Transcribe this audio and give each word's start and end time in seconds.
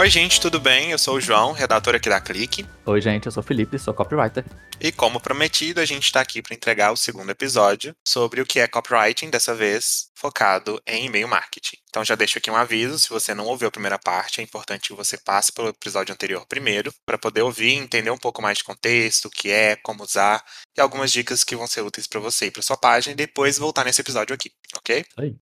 Oi, 0.00 0.08
gente, 0.08 0.40
tudo 0.40 0.58
bem? 0.58 0.92
Eu 0.92 0.98
sou 0.98 1.16
o 1.16 1.20
João, 1.20 1.52
redator 1.52 1.94
aqui 1.94 2.08
da 2.08 2.18
Clique. 2.22 2.66
Oi, 2.86 3.00
gente, 3.02 3.26
eu 3.26 3.32
sou 3.32 3.42
o 3.42 3.46
Felipe, 3.46 3.78
sou 3.78 3.92
copywriter. 3.92 4.46
E 4.80 4.90
como 4.90 5.20
prometido, 5.20 5.78
a 5.78 5.84
gente 5.84 6.04
está 6.04 6.22
aqui 6.22 6.40
para 6.40 6.54
entregar 6.54 6.90
o 6.90 6.96
segundo 6.96 7.28
episódio 7.28 7.94
sobre 8.02 8.40
o 8.40 8.46
que 8.46 8.60
é 8.60 8.66
copywriting, 8.66 9.28
dessa 9.28 9.54
vez 9.54 10.08
focado 10.14 10.80
em 10.86 11.04
e-mail 11.04 11.28
marketing. 11.28 11.76
Então 11.90 12.02
já 12.02 12.14
deixo 12.14 12.38
aqui 12.38 12.50
um 12.50 12.56
aviso, 12.56 12.98
se 12.98 13.10
você 13.10 13.34
não 13.34 13.44
ouviu 13.44 13.68
a 13.68 13.70
primeira 13.70 13.98
parte, 13.98 14.40
é 14.40 14.42
importante 14.42 14.88
que 14.88 14.94
você 14.94 15.18
passe 15.18 15.52
pelo 15.52 15.68
episódio 15.68 16.14
anterior 16.14 16.46
primeiro, 16.46 16.90
para 17.04 17.18
poder 17.18 17.42
ouvir 17.42 17.74
entender 17.74 18.10
um 18.10 18.16
pouco 18.16 18.40
mais 18.40 18.56
de 18.56 18.64
contexto, 18.64 19.26
o 19.26 19.30
que 19.30 19.50
é, 19.50 19.76
como 19.76 20.02
usar 20.02 20.42
e 20.74 20.80
algumas 20.80 21.12
dicas 21.12 21.44
que 21.44 21.54
vão 21.54 21.66
ser 21.66 21.82
úteis 21.82 22.06
para 22.06 22.20
você 22.20 22.46
e 22.46 22.50
para 22.50 22.62
sua 22.62 22.78
página 22.78 23.12
e 23.12 23.16
depois 23.16 23.58
voltar 23.58 23.84
nesse 23.84 24.00
episódio 24.00 24.34
aqui, 24.34 24.50
ok? 24.78 25.04
Aí. 25.18 25.36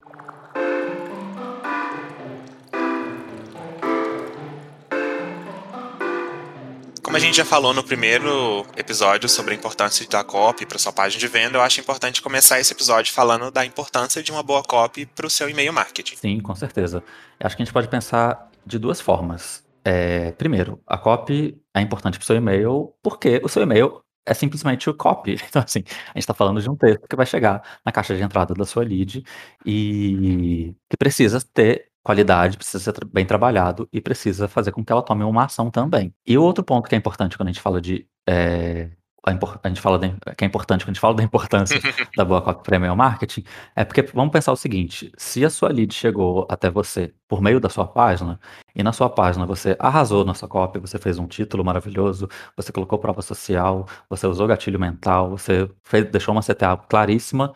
Como 7.16 7.24
a 7.24 7.28
gente 7.28 7.38
já 7.38 7.46
falou 7.46 7.72
no 7.72 7.82
primeiro 7.82 8.66
episódio 8.76 9.26
sobre 9.26 9.54
a 9.54 9.56
importância 9.56 10.06
da 10.06 10.22
copy 10.22 10.66
para 10.66 10.78
sua 10.78 10.92
página 10.92 11.18
de 11.18 11.26
venda, 11.26 11.56
eu 11.56 11.62
acho 11.62 11.80
importante 11.80 12.20
começar 12.20 12.60
esse 12.60 12.74
episódio 12.74 13.10
falando 13.10 13.50
da 13.50 13.64
importância 13.64 14.22
de 14.22 14.30
uma 14.30 14.42
boa 14.42 14.62
copy 14.62 15.06
para 15.06 15.26
o 15.26 15.30
seu 15.30 15.48
e-mail 15.48 15.72
marketing. 15.72 16.14
Sim, 16.16 16.40
com 16.40 16.54
certeza. 16.54 17.02
Acho 17.40 17.56
que 17.56 17.62
a 17.62 17.64
gente 17.64 17.72
pode 17.72 17.88
pensar 17.88 18.50
de 18.66 18.78
duas 18.78 19.00
formas. 19.00 19.64
É, 19.82 20.32
primeiro, 20.32 20.78
a 20.86 20.98
copy 20.98 21.58
é 21.74 21.80
importante 21.80 22.18
para 22.18 22.24
o 22.24 22.26
seu 22.26 22.36
e-mail 22.36 22.92
porque 23.02 23.40
o 23.42 23.48
seu 23.48 23.62
e-mail 23.62 24.02
é 24.26 24.34
simplesmente 24.34 24.90
o 24.90 24.94
copy. 24.94 25.38
Então, 25.48 25.62
assim, 25.62 25.84
a 25.86 26.08
gente 26.08 26.18
está 26.18 26.34
falando 26.34 26.60
de 26.60 26.68
um 26.68 26.76
texto 26.76 27.08
que 27.08 27.16
vai 27.16 27.24
chegar 27.24 27.62
na 27.82 27.92
caixa 27.92 28.14
de 28.14 28.22
entrada 28.22 28.52
da 28.52 28.66
sua 28.66 28.84
lead 28.84 29.24
e 29.64 30.74
que 30.90 30.96
precisa 30.98 31.40
ter 31.54 31.86
qualidade, 32.06 32.56
precisa 32.56 32.78
ser 32.78 33.04
bem 33.12 33.26
trabalhado 33.26 33.88
e 33.92 34.00
precisa 34.00 34.46
fazer 34.46 34.70
com 34.70 34.84
que 34.84 34.92
ela 34.92 35.02
tome 35.02 35.24
uma 35.24 35.44
ação 35.44 35.72
também. 35.72 36.14
E 36.24 36.38
o 36.38 36.42
outro 36.42 36.62
ponto 36.62 36.88
que 36.88 36.94
é 36.94 36.98
importante 36.98 37.36
quando 37.36 37.48
a 37.48 37.52
gente 37.52 37.60
fala 37.60 37.80
de. 37.80 38.06
É, 38.28 38.90
a, 39.24 39.68
gente 39.68 39.80
fala 39.80 39.98
de, 39.98 40.14
que 40.36 40.44
é 40.44 40.46
importante 40.46 40.84
quando 40.84 40.90
a 40.90 40.92
gente 40.92 41.00
fala 41.00 41.14
da 41.16 41.22
importância 41.24 41.80
da 42.16 42.24
boa 42.24 42.40
copy 42.40 42.62
para 42.62 42.76
e-mail 42.76 42.94
marketing, 42.94 43.42
é 43.74 43.84
porque 43.84 44.02
vamos 44.02 44.30
pensar 44.30 44.52
o 44.52 44.56
seguinte: 44.56 45.10
se 45.18 45.44
a 45.44 45.50
sua 45.50 45.68
lead 45.68 45.92
chegou 45.92 46.46
até 46.48 46.70
você 46.70 47.12
por 47.26 47.42
meio 47.42 47.58
da 47.58 47.68
sua 47.68 47.88
página, 47.88 48.38
e 48.72 48.84
na 48.84 48.92
sua 48.92 49.10
página 49.10 49.44
você 49.44 49.74
arrasou 49.80 50.24
na 50.24 50.32
sua 50.32 50.48
copy, 50.48 50.78
você 50.78 50.98
fez 50.98 51.18
um 51.18 51.26
título 51.26 51.64
maravilhoso, 51.64 52.28
você 52.56 52.70
colocou 52.70 53.00
prova 53.00 53.20
social, 53.20 53.84
você 54.08 54.28
usou 54.28 54.46
gatilho 54.46 54.78
mental, 54.78 55.28
você 55.30 55.68
fez, 55.82 56.08
deixou 56.08 56.32
uma 56.32 56.42
CTA 56.42 56.76
claríssima, 56.76 57.52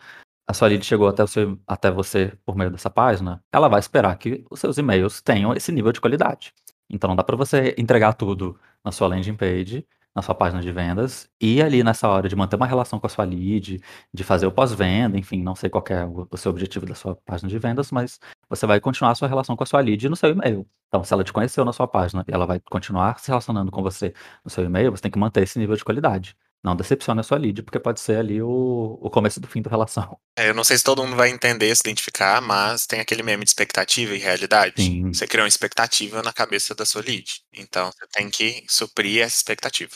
a 0.51 0.53
sua 0.53 0.67
lead 0.67 0.85
chegou 0.85 1.07
até, 1.07 1.25
seu, 1.25 1.57
até 1.65 1.89
você 1.89 2.33
por 2.45 2.55
meio 2.55 2.69
dessa 2.69 2.89
página, 2.89 3.41
ela 3.51 3.69
vai 3.69 3.79
esperar 3.79 4.15
que 4.17 4.45
os 4.49 4.59
seus 4.59 4.77
e-mails 4.77 5.21
tenham 5.21 5.53
esse 5.53 5.71
nível 5.71 5.91
de 5.93 6.01
qualidade. 6.01 6.53
Então 6.89 7.07
não 7.07 7.15
dá 7.15 7.23
para 7.23 7.37
você 7.37 7.73
entregar 7.77 8.13
tudo 8.13 8.59
na 8.83 8.91
sua 8.91 9.07
landing 9.07 9.35
page, 9.35 9.87
na 10.13 10.21
sua 10.21 10.35
página 10.35 10.61
de 10.61 10.69
vendas, 10.69 11.29
e 11.39 11.61
ali 11.61 11.81
nessa 11.83 12.05
hora 12.09 12.27
de 12.27 12.35
manter 12.35 12.57
uma 12.57 12.65
relação 12.65 12.99
com 12.99 13.07
a 13.07 13.09
sua 13.09 13.23
lead, 13.23 13.79
de 14.13 14.23
fazer 14.25 14.45
o 14.45 14.51
pós-venda, 14.51 15.17
enfim, 15.17 15.41
não 15.41 15.55
sei 15.55 15.69
qual 15.69 15.83
é 15.89 16.05
o, 16.05 16.27
o, 16.29 16.37
seu 16.37 16.51
objetivo 16.51 16.85
da 16.85 16.95
sua 16.95 17.15
página 17.15 17.47
de 17.47 17.57
vendas, 17.57 17.89
mas 17.89 18.19
você 18.49 18.65
vai 18.67 18.81
continuar 18.81 19.11
a 19.11 19.15
sua 19.15 19.29
relação 19.29 19.55
com 19.55 19.63
a 19.63 19.65
sua 19.65 19.79
lead 19.79 20.09
no 20.09 20.17
seu 20.17 20.31
e-mail. 20.31 20.67
Então, 20.89 21.01
se 21.01 21.13
ela 21.13 21.23
te 21.23 21.31
conheceu 21.31 21.63
na 21.63 21.71
sua 21.71 21.87
página 21.87 22.25
e 22.27 22.33
ela 22.33 22.45
vai 22.45 22.59
continuar 22.69 23.17
se 23.19 23.29
relacionando 23.29 23.71
com 23.71 23.81
você 23.81 24.13
no 24.43 24.51
seu 24.51 24.65
e-mail, 24.65 24.91
você 24.91 25.03
tem 25.03 25.11
que 25.11 25.19
manter 25.19 25.43
esse 25.43 25.57
nível 25.57 25.77
de 25.77 25.85
qualidade. 25.85 26.35
Não 26.63 26.75
decepcione 26.75 27.19
a 27.19 27.23
sua 27.23 27.39
lead, 27.39 27.63
porque 27.63 27.79
pode 27.79 27.99
ser 27.99 28.17
ali 28.17 28.39
o, 28.39 28.99
o 29.01 29.09
começo 29.09 29.39
do 29.39 29.47
fim 29.47 29.61
da 29.61 29.69
relação. 29.69 30.17
É, 30.33 30.49
eu 30.49 30.53
não 30.53 30.63
sei 30.63 30.77
se 30.77 30.83
todo 30.83 31.03
mundo 31.03 31.17
vai 31.17 31.29
entender, 31.29 31.75
se 31.75 31.81
identificar, 31.81 32.41
mas 32.41 32.87
tem 32.87 33.01
aquele 33.01 33.21
meme 33.21 33.43
de 33.43 33.49
expectativa 33.49 34.15
e 34.15 34.17
realidade. 34.17 34.81
Sim. 34.81 35.11
Você 35.11 35.27
criou 35.27 35.43
uma 35.43 35.49
expectativa 35.49 36.23
na 36.23 36.31
cabeça 36.31 36.73
da 36.73 36.85
sua 36.85 37.01
lead. 37.01 37.41
Então 37.53 37.91
você 37.91 38.07
tem 38.13 38.29
que 38.29 38.63
suprir 38.67 39.21
essa 39.21 39.35
expectativa. 39.35 39.91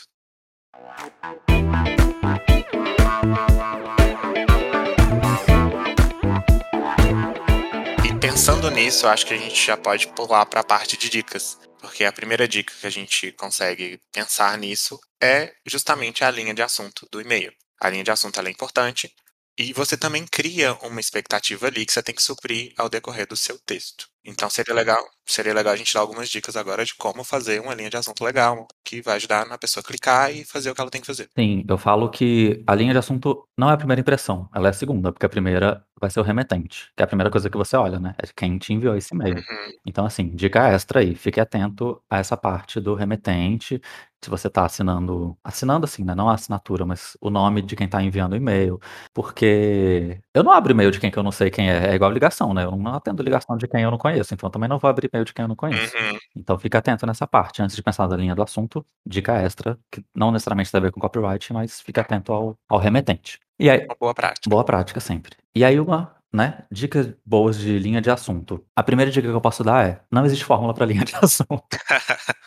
E 8.04 8.20
pensando 8.20 8.70
nisso, 8.70 9.08
acho 9.08 9.26
que 9.26 9.34
a 9.34 9.38
gente 9.38 9.66
já 9.66 9.78
pode 9.78 10.08
pular 10.10 10.46
para 10.46 10.60
a 10.60 10.66
parte 10.66 10.98
de 10.98 11.10
dicas. 11.10 11.58
Porque 11.86 12.04
a 12.04 12.12
primeira 12.12 12.48
dica 12.48 12.74
que 12.74 12.88
a 12.88 12.90
gente 12.90 13.32
consegue 13.34 14.02
pensar 14.12 14.58
nisso 14.58 15.00
é 15.22 15.54
justamente 15.64 16.24
a 16.24 16.32
linha 16.32 16.52
de 16.52 16.64
assunto 16.64 17.08
do 17.12 17.22
e-mail. 17.22 17.54
A 17.80 17.90
linha 17.90 18.04
de 18.04 18.10
assunto 18.10 18.42
é 18.42 18.50
importante 18.50 19.14
e 19.58 19.74
você 19.74 19.98
também 19.98 20.26
cria 20.30 20.74
uma 20.82 21.00
expectativa 21.00 21.68
ali 21.68 21.86
que 21.86 21.94
você 21.94 22.04
tem 22.04 22.14
que 22.14 22.24
suprir 22.24 22.74
ao 22.78 22.90
decorrer 22.90 23.28
do 23.28 23.38
seu 23.38 23.58
texto. 23.60 24.08
Então 24.26 24.50
seria 24.50 24.74
legal, 24.74 25.04
seria 25.24 25.54
legal 25.54 25.74
a 25.74 25.76
gente 25.78 25.94
dar 25.94 26.00
algumas 26.00 26.28
dicas 26.30 26.56
agora 26.56 26.84
de 26.84 26.96
como 26.96 27.24
fazer 27.24 27.62
uma 27.62 27.76
linha 27.76 27.92
de 27.92 27.98
assunto 27.98 28.24
legal, 28.24 28.68
que 28.84 29.02
vai 29.02 29.18
ajudar 29.18 29.46
na 29.46 29.58
pessoa 29.58 29.84
clicar 29.84 30.34
e 30.34 30.44
fazer 30.44 30.72
o 30.72 30.76
que 30.76 30.82
ela 30.82 30.90
tem 30.90 31.00
que 31.00 31.08
fazer. 31.08 31.30
Sim, 31.38 31.64
eu 31.68 31.78
falo 31.78 32.10
que 32.10 32.64
a 32.66 32.74
linha 32.74 32.92
de 32.92 32.98
assunto 32.98 33.48
não 33.56 33.70
é 33.70 33.74
a 33.74 33.78
primeira 33.78 34.02
impressão, 34.02 34.50
ela 34.54 34.68
é 34.68 34.72
a 34.72 34.74
segunda, 34.74 35.14
porque 35.14 35.28
a 35.28 35.30
primeira 35.30 35.86
vai 36.02 36.10
ser 36.10 36.20
o 36.20 36.24
remetente, 36.24 36.92
que 36.96 37.04
é 37.04 37.06
a 37.06 37.08
primeira 37.08 37.30
coisa 37.30 37.50
que 37.50 37.58
você 37.58 37.78
olha, 37.78 38.00
né? 38.00 38.16
É 38.18 38.28
quem 38.36 38.58
te 38.58 38.74
enviou 38.74 38.96
esse 38.96 39.14
e-mail. 39.14 39.36
Uhum. 39.36 39.72
Então, 39.86 40.06
assim, 40.06 40.30
dica 40.30 40.68
extra 40.70 41.02
aí, 41.02 41.16
fique 41.16 41.40
atento 41.40 42.02
a 42.10 42.18
essa 42.18 42.36
parte 42.36 42.80
do 42.80 42.96
remetente, 42.96 43.80
se 44.26 44.30
você 44.30 44.48
está 44.48 44.66
assinando, 44.66 45.38
assinando 45.44 45.86
assim, 45.86 46.04
né? 46.04 46.14
Não 46.16 46.30
a 46.30 46.34
assinatura, 46.34 46.86
mas 46.86 47.16
o 47.22 47.30
nome 47.30 47.62
de 47.62 47.76
quem 47.76 47.86
está 47.86 48.02
enviando 48.02 48.34
o 48.34 48.36
e-mail, 48.36 48.80
porque 49.14 50.20
eu 50.34 50.44
não 50.44 50.52
abro 50.52 50.72
e-mail 50.72 50.92
de 50.92 51.00
quem 51.00 51.10
que 51.12 51.18
eu 51.18 51.24
não 51.24 51.32
sei 51.32 51.50
quem 51.50 51.70
é, 51.70 51.92
é 51.92 51.96
igual 51.96 52.12
ligação, 52.12 52.54
né? 52.54 52.66
Eu 52.66 52.72
não 52.72 52.94
atendo 52.94 53.24
ligação 53.24 53.56
de 53.58 53.68
quem 53.68 53.84
eu 53.84 53.92
não 53.92 53.98
conheço 53.98 54.34
então 54.34 54.50
também 54.50 54.68
não 54.68 54.80
vou 54.80 54.90
abrir 54.90 55.10
e-mail 55.12 55.26
de 55.26 55.34
quem 55.34 55.44
eu 55.44 55.48
não 55.50 55.56
conheço. 55.56 55.96
Uhum. 55.96 56.18
Então 56.36 56.58
fica 56.58 56.80
atento 56.80 57.06
nessa 57.06 57.28
parte. 57.28 57.62
Antes 57.62 57.76
de 57.76 57.84
pensar 57.84 58.08
na 58.08 58.18
linha 58.18 58.36
do 58.36 58.42
assunto, 58.44 58.86
dica 59.06 59.34
extra, 59.42 59.78
que 59.92 60.04
não 60.16 60.32
necessariamente 60.32 60.72
tem 60.72 60.80
a 60.80 60.82
ver 60.82 60.92
com 60.92 61.00
copyright, 61.00 61.54
mas 61.54 61.80
fica 61.82 62.02
atento 62.02 62.34
ao, 62.34 62.58
ao 62.68 62.80
remetente. 62.80 63.40
E 63.60 63.70
aí, 63.70 63.86
Uma 63.86 63.96
boa 64.00 64.14
prática. 64.14 64.50
boa 64.50 64.64
prática 64.64 65.00
sempre. 65.00 65.38
E 65.54 65.64
aí 65.64 65.80
uma, 65.80 66.14
né, 66.34 66.64
dicas 66.72 67.14
boas 67.26 67.58
de 67.58 67.78
linha 67.80 68.02
de 68.02 68.10
assunto. 68.10 68.66
A 68.76 68.84
primeira 68.84 69.10
dica 69.12 69.28
que 69.28 69.34
eu 69.34 69.40
posso 69.42 69.64
dar 69.64 69.88
é, 69.88 70.02
não 70.12 70.26
existe 70.26 70.44
fórmula 70.44 70.74
para 70.74 70.86
linha 70.88 71.06
de 71.06 71.16
assunto. 71.16 71.64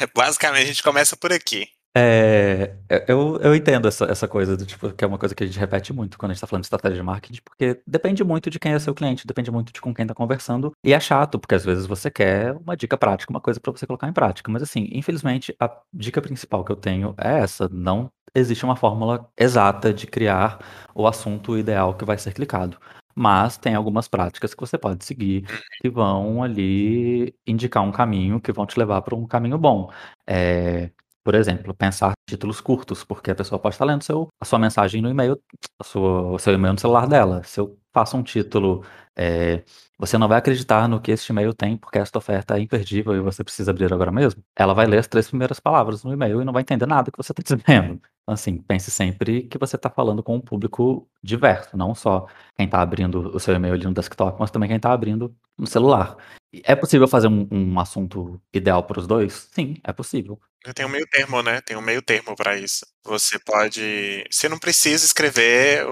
É, 0.00 0.06
Basicamente 0.14 0.62
a 0.62 0.66
gente 0.66 0.82
começa 0.82 1.16
por 1.16 1.32
aqui. 1.32 1.68
É, 1.96 2.76
eu, 3.08 3.40
eu 3.42 3.52
entendo 3.52 3.88
essa, 3.88 4.04
essa 4.04 4.28
coisa 4.28 4.56
do 4.56 4.64
tipo, 4.64 4.92
que 4.92 5.04
é 5.04 5.06
uma 5.08 5.18
coisa 5.18 5.34
que 5.34 5.42
a 5.42 5.46
gente 5.46 5.58
repete 5.58 5.92
muito 5.92 6.16
quando 6.16 6.30
a 6.30 6.34
gente 6.34 6.40
tá 6.40 6.46
falando 6.46 6.62
de 6.62 6.66
estratégia 6.66 6.96
de 6.98 7.02
marketing, 7.02 7.40
porque 7.44 7.80
depende 7.84 8.22
muito 8.22 8.48
de 8.48 8.60
quem 8.60 8.72
é 8.72 8.78
seu 8.78 8.94
cliente, 8.94 9.26
depende 9.26 9.50
muito 9.50 9.72
de 9.72 9.80
com 9.80 9.92
quem 9.92 10.06
tá 10.06 10.14
conversando, 10.14 10.72
e 10.84 10.92
é 10.92 11.00
chato, 11.00 11.36
porque 11.36 11.56
às 11.56 11.64
vezes 11.64 11.86
você 11.86 12.08
quer 12.08 12.52
uma 12.52 12.76
dica 12.76 12.96
prática, 12.96 13.32
uma 13.32 13.40
coisa 13.40 13.58
para 13.58 13.72
você 13.72 13.88
colocar 13.88 14.08
em 14.08 14.12
prática. 14.12 14.50
Mas 14.52 14.62
assim, 14.62 14.88
infelizmente, 14.92 15.54
a 15.58 15.68
dica 15.92 16.22
principal 16.22 16.64
que 16.64 16.70
eu 16.70 16.76
tenho 16.76 17.12
é 17.18 17.40
essa, 17.40 17.68
não 17.68 18.08
existe 18.32 18.64
uma 18.64 18.76
fórmula 18.76 19.28
exata 19.36 19.92
de 19.92 20.06
criar 20.06 20.60
o 20.94 21.08
assunto 21.08 21.58
ideal 21.58 21.94
que 21.94 22.04
vai 22.04 22.16
ser 22.18 22.32
clicado. 22.32 22.78
Mas 23.14 23.58
tem 23.58 23.74
algumas 23.74 24.08
práticas 24.08 24.54
que 24.54 24.60
você 24.60 24.78
pode 24.78 25.04
seguir 25.04 25.44
que 25.80 25.88
vão 25.90 26.42
ali 26.42 27.34
indicar 27.46 27.82
um 27.82 27.92
caminho, 27.92 28.40
que 28.40 28.52
vão 28.52 28.66
te 28.66 28.78
levar 28.78 29.02
para 29.02 29.14
um 29.16 29.26
caminho 29.26 29.58
bom. 29.58 29.90
É, 30.26 30.90
por 31.24 31.34
exemplo, 31.34 31.74
pensar 31.74 32.12
títulos 32.28 32.60
curtos, 32.60 33.04
porque 33.04 33.30
a 33.30 33.34
pessoa 33.34 33.58
pode 33.58 33.74
estar 33.74 33.84
lendo 33.84 34.02
seu, 34.02 34.28
a 34.40 34.44
sua 34.44 34.58
mensagem 34.58 35.02
no 35.02 35.10
e-mail, 35.10 35.38
sua, 35.82 36.32
o 36.32 36.38
seu 36.38 36.54
e-mail 36.54 36.72
no 36.74 36.80
celular 36.80 37.06
dela. 37.06 37.42
Se 37.44 37.60
eu 37.60 37.78
faço 37.92 38.16
um 38.16 38.22
título, 38.22 38.84
é, 39.16 39.62
você 39.98 40.16
não 40.16 40.28
vai 40.28 40.38
acreditar 40.38 40.88
no 40.88 41.00
que 41.00 41.10
este 41.10 41.30
e-mail 41.30 41.52
tem, 41.52 41.76
porque 41.76 41.98
esta 41.98 42.18
oferta 42.18 42.56
é 42.56 42.60
imperdível 42.60 43.14
e 43.14 43.20
você 43.20 43.44
precisa 43.44 43.70
abrir 43.70 43.92
agora 43.92 44.10
mesmo. 44.10 44.42
Ela 44.56 44.72
vai 44.72 44.86
ler 44.86 44.98
as 44.98 45.06
três 45.06 45.28
primeiras 45.28 45.60
palavras 45.60 46.02
no 46.04 46.12
e-mail 46.12 46.40
e 46.40 46.44
não 46.44 46.52
vai 46.52 46.62
entender 46.62 46.86
nada 46.86 47.10
que 47.10 47.16
você 47.16 47.32
está 47.32 47.42
dizendo. 47.56 48.00
Então, 48.22 48.34
assim, 48.34 48.58
pense 48.62 48.90
sempre 48.90 49.42
que 49.42 49.58
você 49.58 49.76
está 49.76 49.90
falando 49.90 50.22
com 50.22 50.36
um 50.36 50.40
público 50.40 51.08
diverso, 51.22 51.76
não 51.76 51.94
só 51.94 52.26
quem 52.56 52.66
está 52.66 52.80
abrindo 52.80 53.34
o 53.34 53.40
seu 53.40 53.54
e-mail 53.54 53.74
ali 53.74 53.84
no 53.84 53.94
desktop, 53.94 54.38
mas 54.40 54.50
também 54.50 54.68
quem 54.68 54.76
está 54.76 54.92
abrindo 54.92 55.34
no 55.58 55.66
celular. 55.66 56.16
É 56.64 56.74
possível 56.74 57.06
fazer 57.06 57.28
um, 57.28 57.46
um 57.50 57.78
assunto 57.78 58.40
ideal 58.52 58.82
para 58.84 59.00
os 59.00 59.06
dois? 59.06 59.48
Sim, 59.52 59.74
é 59.84 59.92
possível. 59.92 60.40
Tem 60.74 60.84
um 60.84 60.90
meio 60.90 61.06
termo, 61.06 61.42
né? 61.42 61.60
Tem 61.62 61.76
um 61.76 61.80
meio 61.80 62.02
termo 62.02 62.36
para 62.36 62.58
isso. 62.58 62.86
Você 63.04 63.38
pode. 63.38 64.24
Você 64.30 64.48
não 64.48 64.58
precisa 64.58 65.06
escrever 65.06 65.86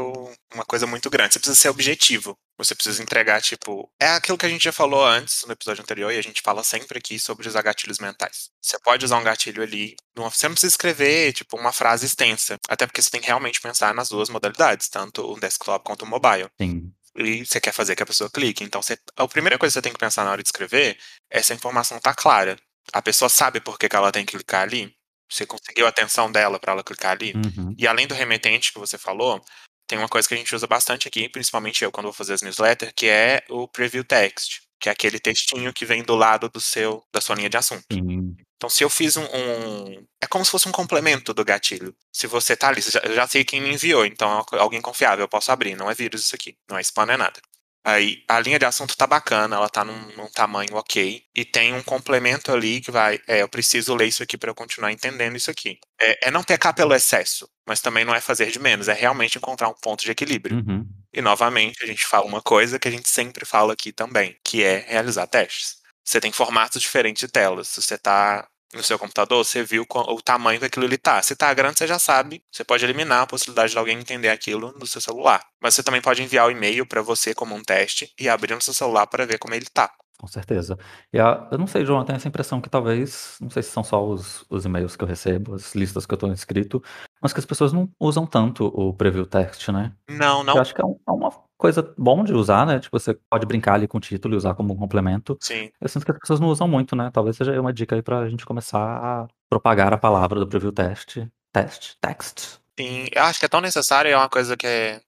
uma 0.53 0.65
coisa 0.67 0.87
muito 0.87 1.09
grande, 1.09 1.33
você 1.33 1.39
precisa 1.39 1.59
ser 1.59 1.69
objetivo. 1.71 2.37
Você 2.59 2.75
precisa 2.75 3.03
entregar, 3.03 3.41
tipo. 3.41 3.91
É 3.99 4.09
aquilo 4.09 4.37
que 4.37 4.45
a 4.45 4.49
gente 4.49 4.65
já 4.65 4.73
falou 4.73 5.05
antes 5.07 5.45
no 5.47 5.53
episódio 5.53 5.83
anterior, 5.83 6.13
e 6.13 6.19
a 6.19 6.23
gente 6.23 6.43
fala 6.43 6.63
sempre 6.63 6.99
aqui 6.99 7.19
sobre 7.19 7.49
usar 7.49 7.63
gatilhos 7.63 7.99
mentais. 7.99 8.51
Você 8.61 8.79
pode 8.81 9.05
usar 9.05 9.17
um 9.19 9.25
gatilho 9.25 9.63
ali. 9.63 9.95
Você 10.17 10.49
não 10.49 10.55
precisa 10.55 10.73
escrever, 10.73 11.33
tipo, 11.33 11.57
uma 11.57 11.73
frase 11.73 12.05
extensa. 12.05 12.59
Até 12.69 12.85
porque 12.87 13.01
você 13.01 13.11
tem 13.11 13.21
que 13.21 13.29
realmente 13.29 13.61
pensar 13.61 13.95
nas 13.95 14.09
duas 14.11 14.29
modalidades, 14.29 14.89
tanto 14.89 15.25
o 15.25 15.39
desktop 15.41 15.85
quanto 15.85 16.03
o 16.03 16.07
mobile. 16.07 16.49
Sim. 16.61 16.93
E 17.17 17.45
você 17.47 17.61
quer 17.61 17.73
fazer 17.73 17.97
que 17.97 18.03
a 18.03 18.07
pessoa 18.07 18.31
clique. 18.31 18.63
Então, 18.63 18.83
você, 18.83 18.99
a 19.17 19.27
primeira 19.27 19.59
coisa 19.59 19.73
que 19.73 19.75
você 19.75 19.83
tem 19.83 19.93
que 19.93 19.99
pensar 19.99 20.25
na 20.25 20.33
hora 20.33 20.43
de 20.43 20.49
escrever 20.49 20.99
é 21.31 21.43
se 21.43 21.53
a 21.53 21.57
informação 21.57 21.99
tá 22.01 22.15
clara. 22.15 22.57
A 22.93 23.03
pessoa 23.03 23.29
sabe 23.29 23.61
por 23.61 23.79
que, 23.79 23.89
que 23.89 23.97
ela 23.97 24.13
tem 24.13 24.25
que 24.25 24.37
clicar 24.37 24.63
ali? 24.63 24.95
Você 25.31 25.45
conseguiu 25.47 25.87
a 25.87 25.91
atenção 25.91 26.33
dela 26.33 26.59
para 26.59 26.73
ela 26.73 26.83
clicar 26.83 27.13
ali? 27.13 27.33
Uhum. 27.35 27.75
E 27.77 27.87
além 27.87 28.07
do 28.07 28.15
remetente 28.15 28.73
que 28.73 28.79
você 28.79 28.97
falou, 28.97 29.45
tem 29.87 29.99
uma 29.99 30.09
coisa 30.09 30.27
que 30.27 30.35
a 30.35 30.37
gente 30.37 30.55
usa 30.55 30.67
bastante 30.67 31.09
aqui, 31.09 31.29
principalmente 31.29 31.83
eu 31.85 31.91
quando 31.93 32.07
vou 32.07 32.13
fazer 32.13 32.35
as 32.35 32.43
newsletters, 32.43 32.93
que 32.97 33.07
é 33.07 33.43
o 33.49 33.69
preview 33.69 34.05
text. 34.05 34.61
que 34.81 34.89
é 34.89 34.93
aquele 34.93 35.19
textinho 35.19 35.73
que 35.73 35.85
vem 35.85 36.03
do 36.03 36.15
lado 36.15 36.49
do 36.49 36.61
seu 36.61 37.03
da 37.13 37.21
sua 37.21 37.35
linha 37.37 37.51
de 37.51 37.57
assunto. 37.57 37.85
Sim. 37.93 38.37
Então, 38.57 38.69
se 38.69 38.83
eu 38.83 38.91
fiz 38.91 39.17
um, 39.17 39.25
um, 39.25 40.07
É 40.21 40.27
como 40.27 40.45
se 40.45 40.51
fosse 40.51 40.69
um 40.69 40.73
complemento 40.73 41.33
do 41.33 41.45
gatilho. 41.45 41.95
Se 42.13 42.27
você 42.27 42.57
tá 42.57 42.69
ali, 42.69 42.81
já, 42.81 43.01
eu 43.01 43.15
já 43.15 43.27
sei 43.27 43.45
quem 43.45 43.61
me 43.61 43.73
enviou, 43.73 44.05
então 44.05 44.45
é 44.53 44.59
alguém 44.59 44.81
confiável, 44.81 45.25
eu 45.25 45.29
posso 45.29 45.53
abrir. 45.53 45.77
Não 45.77 45.91
é 45.91 45.95
vírus 45.95 46.25
isso 46.25 46.35
aqui. 46.35 46.57
Não 46.69 46.77
é 46.77 46.81
spam, 46.81 47.07
não 47.07 47.15
é 47.15 47.17
nada. 47.17 47.41
Aí 47.89 48.23
a 48.29 48.39
linha 48.39 48.59
de 48.59 48.67
assunto 48.67 48.95
tá 48.95 49.07
bacana, 49.07 49.57
ela 49.57 49.69
tá 49.71 49.83
num, 49.83 49.99
num, 50.15 50.27
tamanho 50.27 50.75
ok. 50.75 51.23
E 51.35 51.43
tem 51.43 51.73
um 51.73 51.83
complemento 51.83 52.53
ali 52.53 52.83
que 52.83 52.91
vai. 52.91 53.19
É, 53.27 53.41
eu 53.41 53.49
preciso 53.49 53.95
ler 53.95 54.09
isso 54.09 54.23
aqui 54.23 54.37
para 54.37 54.51
eu 54.51 54.55
continuar 54.55 54.93
entendendo 54.93 55.37
isso 55.37 55.51
aqui. 55.51 55.79
É, 55.99 56.29
é, 56.29 56.31
não 56.31 56.45
pecar 56.45 56.75
pelo 56.75 56.93
excesso, 56.95 57.49
mas 57.67 57.81
também 57.81 58.05
não 58.05 58.15
é 58.15 58.21
fazer 58.21 58.51
de 58.51 58.59
menos, 58.59 58.89
é 58.89 58.93
realmente 58.93 59.39
encontrar 59.39 59.71
um 59.71 59.75
ponto 59.75 60.05
de 60.05 60.11
equilíbrio. 60.11 60.59
Uhum. 60.59 60.87
E 61.15 61.23
novamente, 61.23 61.83
a 61.83 61.87
gente 61.87 62.05
fala 62.05 62.27
uma 62.27 62.43
coisa 62.43 62.79
que 62.79 62.89
a 62.89 62.91
gente 62.91 63.09
sempre 63.09 63.47
fala 63.47 63.73
aqui 63.73 63.91
também, 63.91 64.37
que 64.45 64.63
é 64.63 64.85
realizar 64.87 65.27
testes. 65.27 65.79
Você 66.05 66.21
tem 66.21 66.31
formatos 66.31 66.83
diferentes 66.83 67.21
de 67.21 67.33
telas. 67.33 67.69
Se 67.69 67.81
você 67.81 67.97
tá 67.97 68.47
no 68.75 68.83
seu 68.83 68.99
computador, 68.99 69.45
você 69.45 69.63
viu 69.63 69.87
o 69.89 70.23
tamanho 70.23 70.59
que 70.59 70.67
aquilo 70.67 70.85
ele 70.85 70.99
tá. 70.99 71.23
Se 71.23 71.35
tá 71.35 71.53
grande, 71.55 71.79
você 71.79 71.87
já 71.87 71.99
sabe. 71.99 72.43
Você 72.51 72.65
pode 72.65 72.85
eliminar 72.85 73.23
a 73.23 73.27
possibilidade 73.27 73.73
de 73.73 73.79
alguém 73.79 73.99
entender 73.99 74.29
aquilo 74.29 74.75
no 74.79 74.87
seu 74.87 75.01
celular. 75.01 75.43
Mas 75.63 75.75
você 75.75 75.83
também 75.83 76.03
pode 76.03 76.23
enviar 76.23 76.47
o 76.47 76.51
e-mail 76.51 76.87
para 76.87 77.03
você 77.03 77.35
como 77.35 77.55
um 77.55 77.63
teste 77.63 78.13
e 78.19 78.29
abrir 78.29 78.55
no 78.55 78.61
seu 78.61 78.75
celular 78.75 79.07
para 79.07 79.27
ver 79.27 79.39
como 79.39 79.55
ele 79.55 79.67
tá. 79.67 79.91
Com 80.19 80.27
certeza. 80.27 80.77
E 81.13 81.21
a, 81.21 81.49
eu 81.53 81.59
não 81.59 81.69
sei, 81.69 81.87
João, 81.87 82.01
eu 82.01 82.05
tenho 82.05 82.17
essa 82.17 82.27
impressão 82.27 82.61
que 82.61 82.69
talvez, 82.69 83.37
não 83.41 83.49
sei 83.49 83.63
se 83.63 83.71
são 83.71 83.85
só 83.85 84.05
os, 84.05 84.45
os 84.51 84.65
e-mails 84.65 84.97
que 84.97 85.05
eu 85.05 85.09
recebo, 85.09 85.55
as 85.55 85.77
listas 85.77 86.05
que 86.05 86.13
eu 86.13 86.17
estou 86.17 86.29
inscrito, 86.31 86.83
mas 87.23 87.33
que 87.33 87.39
as 87.39 87.47
pessoas 87.47 87.73
não 87.73 87.89
usam 88.01 88.27
tanto 88.27 88.67
o 88.67 88.93
preview 88.93 89.25
text, 89.25 89.69
né? 89.69 89.93
Não, 90.11 90.43
não. 90.43 90.57
Eu 90.57 90.61
acho 90.61 90.75
que 90.75 90.81
é, 90.81 90.85
um, 90.85 90.99
é 91.09 91.13
uma 91.13 91.31
coisa 91.59 91.95
bom 91.99 92.25
de 92.25 92.33
usar, 92.33 92.65
né? 92.65 92.79
Tipo, 92.79 92.99
você 92.99 93.15
pode 93.29 93.45
brincar 93.45 93.75
ali 93.75 93.89
com 93.89 93.99
o 93.99 94.01
título 94.01 94.35
e 94.35 94.37
usar 94.37 94.55
como 94.55 94.73
um 94.73 94.77
complemento. 94.77 95.37
Sim. 95.41 95.71
Eu 95.81 95.89
sinto 95.89 96.07
que 96.07 96.13
as 96.13 96.19
pessoas 96.19 96.41
não 96.41 96.49
usam 96.49 96.69
muito, 96.69 96.97
né? 96.97 97.11
Talvez 97.13 97.37
seja 97.37 97.61
uma 97.61 97.73
dica 97.73 97.97
aí 97.97 98.03
pra 98.03 98.29
gente 98.29 98.47
começar 98.47 98.79
a 98.81 99.29
propagar 99.51 99.93
a 99.93 99.99
palavra 99.99 100.39
do 100.39 100.47
preview 100.47 100.73
test. 100.73 101.19
Test, 101.53 101.97
text. 102.01 102.59
Sim, 102.79 103.07
eu 103.13 103.25
acho 103.25 103.41
que 103.41 103.47
é 103.47 103.49
tão 103.49 103.61
necessário, 103.61 104.11
é 104.11 104.17
uma 104.17 104.29
coisa 104.29 104.57
que 104.57 104.67
é... 104.67 105.01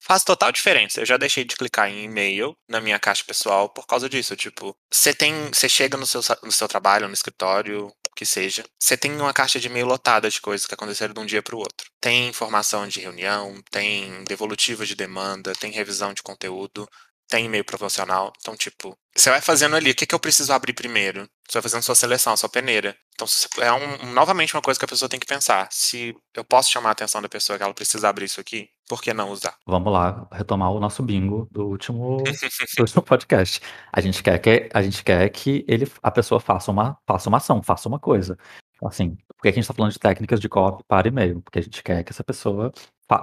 faz 0.00 0.22
total 0.22 0.52
diferença. 0.52 1.00
Eu 1.00 1.06
já 1.06 1.16
deixei 1.16 1.44
de 1.44 1.56
clicar 1.56 1.90
em 1.90 2.04
e-mail 2.04 2.56
na 2.68 2.80
minha 2.80 3.00
caixa 3.00 3.24
pessoal 3.26 3.68
por 3.68 3.84
causa 3.84 4.08
disso. 4.08 4.36
Tipo, 4.36 4.76
você 4.88 5.12
tem. 5.12 5.34
Você 5.52 5.68
chega 5.68 5.96
no 5.96 6.06
seu, 6.06 6.20
no 6.44 6.52
seu 6.52 6.68
trabalho, 6.68 7.08
no 7.08 7.14
escritório, 7.14 7.90
que 8.16 8.24
seja, 8.24 8.64
você 8.80 8.96
tem 8.96 9.12
uma 9.12 9.32
caixa 9.32 9.60
de 9.60 9.68
e-mail 9.68 9.86
lotada 9.86 10.30
de 10.30 10.40
coisas 10.40 10.66
que 10.66 10.74
aconteceram 10.74 11.12
de 11.12 11.20
um 11.20 11.26
dia 11.26 11.42
para 11.42 11.54
o 11.54 11.58
outro. 11.58 11.86
Tem 12.00 12.28
informação 12.28 12.88
de 12.88 12.98
reunião, 13.00 13.62
tem 13.70 14.24
devolutiva 14.24 14.86
de 14.86 14.96
demanda, 14.96 15.52
tem 15.52 15.70
revisão 15.70 16.14
de 16.14 16.22
conteúdo, 16.22 16.88
tem 17.28 17.44
e-mail 17.46 17.64
promocional. 17.64 18.32
Então, 18.40 18.56
tipo, 18.56 18.96
você 19.14 19.30
vai 19.30 19.40
fazendo 19.40 19.76
ali, 19.76 19.90
o 19.90 19.94
que, 19.94 20.06
que 20.06 20.14
eu 20.14 20.20
preciso 20.20 20.52
abrir 20.52 20.72
primeiro? 20.72 21.28
Você 21.46 21.54
vai 21.54 21.62
fazendo 21.62 21.82
sua 21.82 21.94
seleção, 21.94 22.36
sua 22.36 22.48
peneira. 22.48 22.96
Então, 23.14 23.26
é 23.58 23.72
um, 23.72 24.12
novamente 24.12 24.54
uma 24.54 24.62
coisa 24.62 24.78
que 24.78 24.84
a 24.84 24.88
pessoa 24.88 25.08
tem 25.08 25.20
que 25.20 25.26
pensar. 25.26 25.68
Se 25.70 26.14
eu 26.34 26.44
posso 26.44 26.70
chamar 26.70 26.90
a 26.90 26.92
atenção 26.92 27.20
da 27.20 27.28
pessoa 27.28 27.58
que 27.58 27.62
ela 27.62 27.74
precisa 27.74 28.08
abrir 28.08 28.26
isso 28.26 28.40
aqui, 28.40 28.68
por 28.88 29.02
que 29.02 29.12
não 29.12 29.30
usar? 29.30 29.56
Vamos 29.66 29.92
lá, 29.92 30.26
retomar 30.32 30.70
o 30.72 30.80
nosso 30.80 31.02
bingo 31.02 31.48
do 31.50 31.66
último, 31.66 32.18
do 32.76 32.82
último 32.82 33.02
podcast. 33.02 33.60
A 33.92 34.00
gente 34.00 34.22
quer 34.22 34.38
que 34.38 34.68
a 34.72 34.82
gente 34.82 35.02
quer 35.02 35.28
que 35.28 35.64
ele, 35.68 35.90
a 36.02 36.10
pessoa 36.10 36.40
faça 36.40 36.70
uma, 36.70 36.98
faça 37.06 37.28
uma 37.28 37.38
ação, 37.38 37.62
faça 37.62 37.88
uma 37.88 37.98
coisa. 37.98 38.38
Assim, 38.84 39.16
porque 39.28 39.48
a 39.48 39.52
gente 39.52 39.62
está 39.62 39.72
falando 39.72 39.92
de 39.92 39.98
técnicas 39.98 40.38
de 40.38 40.48
copy 40.48 40.84
para 40.86 41.08
e-mail, 41.08 41.40
porque 41.40 41.58
a 41.58 41.62
gente 41.62 41.82
quer 41.82 42.04
que 42.04 42.12
essa 42.12 42.22
pessoa 42.22 42.72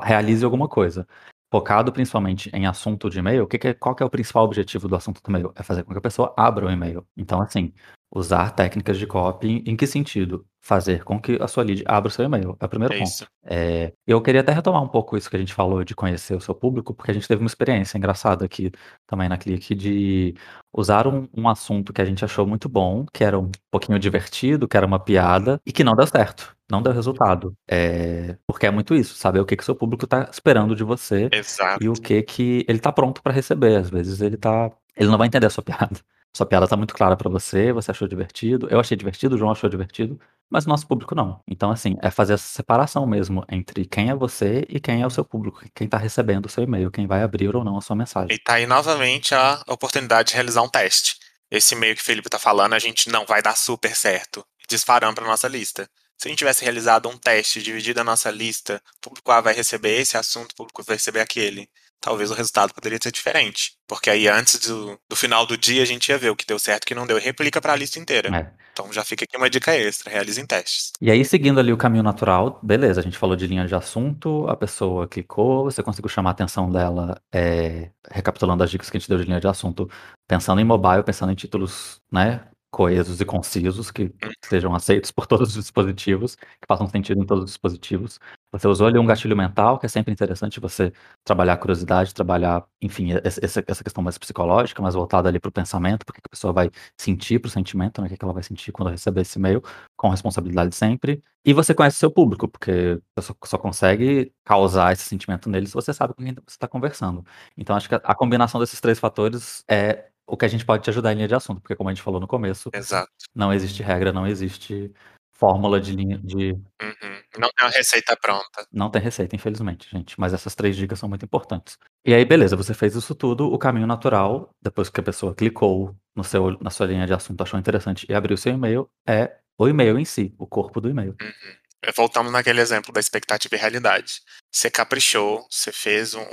realize 0.04 0.44
alguma 0.44 0.68
coisa 0.68 1.08
focado 1.54 1.94
principalmente 1.94 2.50
em 2.52 2.66
assunto 2.66 3.12
de 3.12 3.20
e-mail, 3.20 3.46
que 3.46 3.60
que 3.60 3.68
é, 3.68 3.74
qual 3.76 3.94
que 3.94 4.02
é 4.02 4.06
o 4.06 4.10
principal 4.10 4.44
objetivo 4.44 4.88
do 4.88 4.96
assunto 4.96 5.22
do 5.22 5.30
e-mail? 5.30 5.54
É 5.56 5.62
fazer 5.62 5.84
com 5.84 5.92
que 5.92 6.00
a 6.00 6.02
pessoa 6.02 6.34
abra 6.36 6.66
o 6.66 6.72
e-mail. 6.72 7.06
Então, 7.16 7.40
assim, 7.40 7.72
usar 8.14 8.52
técnicas 8.52 8.98
de 8.98 9.08
copy 9.08 9.64
em 9.66 9.76
que 9.76 9.88
sentido? 9.88 10.46
Fazer 10.62 11.04
com 11.04 11.20
que 11.20 11.38
a 11.42 11.48
sua 11.48 11.64
lead 11.64 11.84
abra 11.86 12.08
o 12.08 12.12
seu 12.12 12.24
e-mail. 12.24 12.56
É 12.58 12.66
o 12.66 12.70
primeiro 12.70 12.94
É 12.94 13.00
ponto. 13.00 13.28
É, 13.44 13.92
eu 14.08 14.22
queria 14.22 14.40
até 14.40 14.54
retomar 14.54 14.82
um 14.82 14.88
pouco 14.88 15.18
isso 15.18 15.30
que 15.30 15.36
a 15.36 15.40
gente 15.40 15.54
falou 15.54 15.84
de 15.84 15.94
conhecer 15.94 16.36
o 16.36 16.40
seu 16.40 16.56
público, 16.56 16.94
porque 16.94 17.12
a 17.12 17.14
gente 17.14 17.28
teve 17.28 17.42
uma 17.42 17.48
experiência 17.48 17.98
engraçada 17.98 18.46
aqui 18.46 18.72
também 19.06 19.28
na 19.28 19.38
Clique 19.38 19.76
de 19.76 20.36
usar 20.72 21.06
um, 21.06 21.28
um 21.36 21.50
assunto 21.50 21.92
que 21.92 22.02
a 22.02 22.06
gente 22.06 22.24
achou 22.24 22.48
muito 22.48 22.70
bom, 22.70 23.06
que 23.12 23.26
era 23.26 23.38
um 23.38 23.52
pouquinho 23.70 24.00
divertido, 24.00 24.68
que 24.68 24.78
era 24.78 24.86
uma 24.86 25.00
piada, 25.00 25.60
e 25.66 25.72
que 25.74 25.84
não 25.84 25.94
deu 25.94 26.08
certo, 26.08 26.56
não 26.72 26.82
deu 26.82 26.94
resultado. 26.94 27.54
É, 27.70 28.38
porque 28.48 28.66
é 28.66 28.72
muito 28.72 28.96
isso, 28.96 29.16
saber 29.16 29.42
o 29.42 29.46
que, 29.46 29.58
que 29.58 29.64
o 29.64 29.66
seu 29.66 29.76
público 29.76 30.06
está 30.06 30.30
esperando 30.32 30.76
de 30.76 30.84
você 30.84 31.28
Exato. 31.30 31.84
e 31.84 31.90
o 31.90 31.94
que 31.94 32.22
que 32.22 32.66
ele 32.70 32.80
tá 32.80 32.92
pronto 32.92 33.22
para 33.22 33.34
receber. 33.34 33.76
Às 33.76 33.90
vezes 33.90 34.22
ele 34.22 34.38
tá, 34.38 34.72
ele 34.96 35.10
não 35.10 35.18
vai 35.18 35.28
entender 35.28 35.48
a 35.48 35.50
sua 35.50 35.64
piada. 35.64 36.00
Sua 36.36 36.46
piada 36.46 36.68
tá 36.68 36.76
muito 36.76 36.94
clara 36.94 37.16
para 37.16 37.30
você, 37.30 37.72
você 37.72 37.92
achou 37.92 38.08
divertido, 38.08 38.68
eu 38.70 38.80
achei 38.80 38.98
divertido, 38.98 39.36
o 39.36 39.38
João 39.38 39.52
achou 39.52 39.70
divertido, 39.70 40.20
mas 40.50 40.66
o 40.66 40.70
nosso 40.70 40.88
público 40.88 41.14
não. 41.14 41.40
Então 41.48 41.70
assim, 41.70 41.96
é 42.02 42.10
fazer 42.10 42.34
essa 42.34 42.48
separação 42.48 43.06
mesmo 43.06 43.46
entre 43.50 43.86
quem 43.86 44.10
é 44.10 44.16
você 44.16 44.66
e 44.68 44.80
quem 44.80 45.02
é 45.02 45.06
o 45.06 45.12
seu 45.12 45.24
público, 45.24 45.62
quem 45.76 45.88
tá 45.88 45.98
recebendo 45.98 46.48
o 46.48 46.50
seu 46.50 46.64
e-mail, 46.64 46.90
quem 46.90 47.06
vai 47.06 47.22
abrir 47.22 47.56
ou 47.56 47.64
não 47.64 47.78
a 47.78 47.82
sua 47.82 47.96
mensagem. 47.96 48.36
E 48.36 48.40
tá 48.40 48.56
aí 48.56 48.66
novamente 48.66 49.36
a 49.36 49.62
oportunidade 49.68 50.30
de 50.30 50.34
realizar 50.34 50.64
um 50.64 50.70
teste. 50.70 51.18
Esse 51.52 51.76
e-mail 51.76 51.96
que 51.96 52.02
o 52.02 52.06
Felipe 52.06 52.30
tá 52.30 52.40
falando, 52.40 52.74
a 52.74 52.80
gente 52.80 53.10
não 53.10 53.26
vai 53.28 53.42
dar 53.42 53.56
super 53.56 53.96
certo. 53.96 54.44
Disparando 54.68 55.14
pra 55.14 55.26
nossa 55.26 55.48
lista. 55.48 55.88
Se 56.18 56.28
a 56.28 56.30
gente 56.30 56.40
tivesse 56.40 56.64
realizado 56.64 57.08
um 57.10 57.18
teste, 57.18 57.62
dividido 57.62 58.02
a 58.02 58.04
nossa 58.04 58.32
lista, 58.32 58.82
público 59.00 59.32
A 59.32 59.42
vai 59.42 59.54
receber 59.54 60.00
esse 60.00 60.18
assunto, 60.18 60.56
público 60.56 60.82
vai 60.82 60.96
receber 60.96 61.20
aquele. 61.20 61.70
Talvez 62.04 62.30
o 62.30 62.34
resultado 62.34 62.74
poderia 62.74 63.00
ser 63.02 63.14
diferente. 63.14 63.78
Porque 63.88 64.10
aí 64.10 64.28
antes 64.28 64.60
do, 64.68 65.00
do 65.10 65.16
final 65.16 65.46
do 65.46 65.58
dia 65.58 65.82
a 65.82 65.86
gente 65.86 66.10
ia 66.10 66.18
ver 66.18 66.30
o 66.30 66.36
que 66.36 66.46
deu 66.46 66.60
certo 66.60 66.84
e 66.84 66.86
o 66.86 66.88
que 66.88 66.96
não 66.96 67.08
deu 67.08 67.18
e 67.18 67.22
replica 67.22 67.62
para 67.62 67.72
a 67.72 67.76
lista 67.78 67.98
inteira. 67.98 68.30
É. 68.36 68.52
Então 68.74 68.92
já 68.92 69.06
fica 69.06 69.24
aqui 69.24 69.38
uma 69.38 69.50
dica 69.50 69.74
extra, 69.74 70.12
realizem 70.12 70.46
testes. 70.46 70.92
E 71.00 71.10
aí, 71.10 71.24
seguindo 71.24 71.62
ali 71.62 71.72
o 71.72 71.78
caminho 71.78 72.04
natural, 72.04 72.60
beleza, 72.62 73.00
a 73.00 73.04
gente 73.04 73.18
falou 73.18 73.38
de 73.38 73.48
linha 73.48 73.66
de 73.66 73.74
assunto, 73.74 74.46
a 74.50 74.58
pessoa 74.58 75.08
clicou, 75.08 75.64
você 75.64 75.82
conseguiu 75.82 76.10
chamar 76.10 76.32
a 76.32 76.34
atenção 76.34 76.70
dela, 76.70 77.22
é, 77.32 77.92
recapitulando 78.12 78.64
as 78.64 78.70
dicas 78.70 78.90
que 78.90 78.98
a 78.98 79.00
gente 79.00 79.08
deu 79.08 79.20
de 79.20 79.24
linha 79.24 79.40
de 79.40 79.48
assunto, 79.48 79.90
pensando 80.28 80.60
em 80.60 80.66
mobile, 80.66 81.04
pensando 81.04 81.32
em 81.32 81.36
títulos, 81.36 82.02
né, 82.12 82.42
coesos 82.74 83.22
e 83.22 83.26
concisos, 83.26 83.92
que 83.92 84.12
sejam 84.44 84.74
aceitos 84.74 85.12
por 85.12 85.28
todos 85.28 85.50
os 85.50 85.64
dispositivos, 85.64 86.36
que 86.36 86.66
façam 86.68 86.88
sentido 86.88 87.22
em 87.22 87.26
todos 87.26 87.44
os 87.44 87.52
dispositivos. 87.52 88.20
Você 88.52 88.68
usou 88.68 88.88
ali 88.88 88.98
um 88.98 89.06
gatilho 89.06 89.38
mental, 89.38 89.78
que 89.78 89.86
é 89.86 89.90
sempre 89.90 90.12
interessante 90.12 90.60
você 90.60 90.92
trabalhar 91.24 91.54
a 91.54 91.58
curiosidade, 91.58 92.16
trabalhar, 92.16 92.66
enfim, 92.82 93.12
essa, 93.24 93.64
essa 93.68 93.84
questão 93.84 94.04
mais 94.04 94.18
psicológica, 94.18 94.82
mais 94.82 94.96
voltada 94.96 95.30
ali 95.30 95.40
para 95.40 95.50
o 95.50 95.52
pensamento, 95.52 96.04
porque 96.04 96.20
a 96.26 96.30
pessoa 96.30 96.52
vai 96.52 96.72
sentir 96.98 97.38
para 97.40 97.48
o 97.48 97.52
sentimento, 97.52 98.02
né, 98.02 98.08
o 98.08 98.18
que 98.18 98.26
ela 98.26 98.34
vai 98.34 98.44
sentir 98.44 98.72
quando 98.72 98.90
receber 98.90 99.22
esse 99.22 99.38
e-mail, 99.38 99.62
com 99.96 100.10
responsabilidade 100.10 100.76
sempre. 100.76 101.24
E 101.46 101.54
você 101.54 101.76
conhece 101.76 101.98
seu 101.98 102.10
público, 102.10 102.48
porque 102.48 103.00
você 103.16 103.28
só, 103.28 103.36
só 103.46 103.58
consegue 103.60 104.34
causar 104.44 104.94
esse 104.94 105.04
sentimento 105.04 105.48
nele 105.48 105.68
se 105.68 105.74
você 105.74 105.94
sabe 105.94 106.16
com 106.16 106.24
quem 106.24 106.34
você 106.34 106.42
está 106.48 106.68
conversando. 106.68 107.24
Então, 107.56 107.76
acho 107.76 107.88
que 107.88 107.96
a, 107.96 108.02
a 108.04 108.16
combinação 108.16 108.60
desses 108.60 108.80
três 108.82 108.98
fatores 108.98 109.64
é 109.70 110.10
o 110.28 110.38
que 110.38 110.46
a 110.46 110.48
gente 110.48 110.66
pode 110.66 110.84
te 110.84 110.90
ajudar 110.90 111.12
em 111.12 111.16
linha 111.16 111.28
de 111.28 111.36
assunto, 111.36 111.62
porque 111.62 111.76
como 111.76 111.90
a 111.90 111.94
gente 111.94 112.04
falou 112.04 112.20
no 112.20 112.28
começo, 112.28 112.70
Exato. 112.74 113.12
não 113.36 113.54
existe 113.54 113.84
regra, 113.84 114.14
não 114.14 114.26
existe 114.26 114.92
fórmula 115.34 115.82
de 115.82 115.94
linha 115.94 116.18
de. 116.20 116.52
Uhum. 116.52 117.24
Não 117.38 117.50
tem 117.50 117.66
uma 117.66 117.72
receita 117.72 118.16
pronta. 118.16 118.66
Não 118.72 118.90
tem 118.90 119.02
receita, 119.02 119.36
infelizmente, 119.36 119.90
gente. 119.92 120.18
Mas 120.20 120.34
essas 120.34 120.56
três 120.56 120.76
dicas 120.76 121.00
são 121.00 121.10
muito 121.10 121.26
importantes. 121.26 121.78
E 122.06 122.14
aí, 122.14 122.24
beleza, 122.24 122.56
você 122.56 122.74
fez 122.74 122.96
isso 122.96 123.14
tudo, 123.14 123.52
o 123.52 123.58
caminho 123.58 123.88
natural, 123.88 124.50
depois 124.62 124.90
que 124.90 125.00
a 125.00 125.04
pessoa 125.04 125.36
clicou 125.36 125.96
no 126.16 126.24
seu, 126.24 126.58
na 126.62 126.70
sua 126.70 126.86
linha 126.86 127.06
de 127.06 127.14
assunto, 127.14 127.42
achou 127.42 127.60
interessante 127.60 128.06
e 128.08 128.14
abriu 128.14 128.36
o 128.36 128.38
seu 128.38 128.54
e-mail, 128.54 128.90
é 129.08 129.38
o 129.58 129.68
e-mail 129.68 130.00
em 130.00 130.06
si, 130.06 130.34
o 130.38 130.48
corpo 130.48 130.80
do 130.80 130.90
e-mail. 130.90 131.16
Uhum. 131.22 131.92
Voltamos 131.96 132.32
naquele 132.32 132.62
exemplo 132.62 132.94
da 132.94 133.00
expectativa 133.00 133.56
e 133.56 133.60
realidade. 133.60 134.22
Você 134.54 134.70
caprichou, 134.70 135.48
você 135.50 135.72
fez 135.72 136.14
um, 136.14 136.24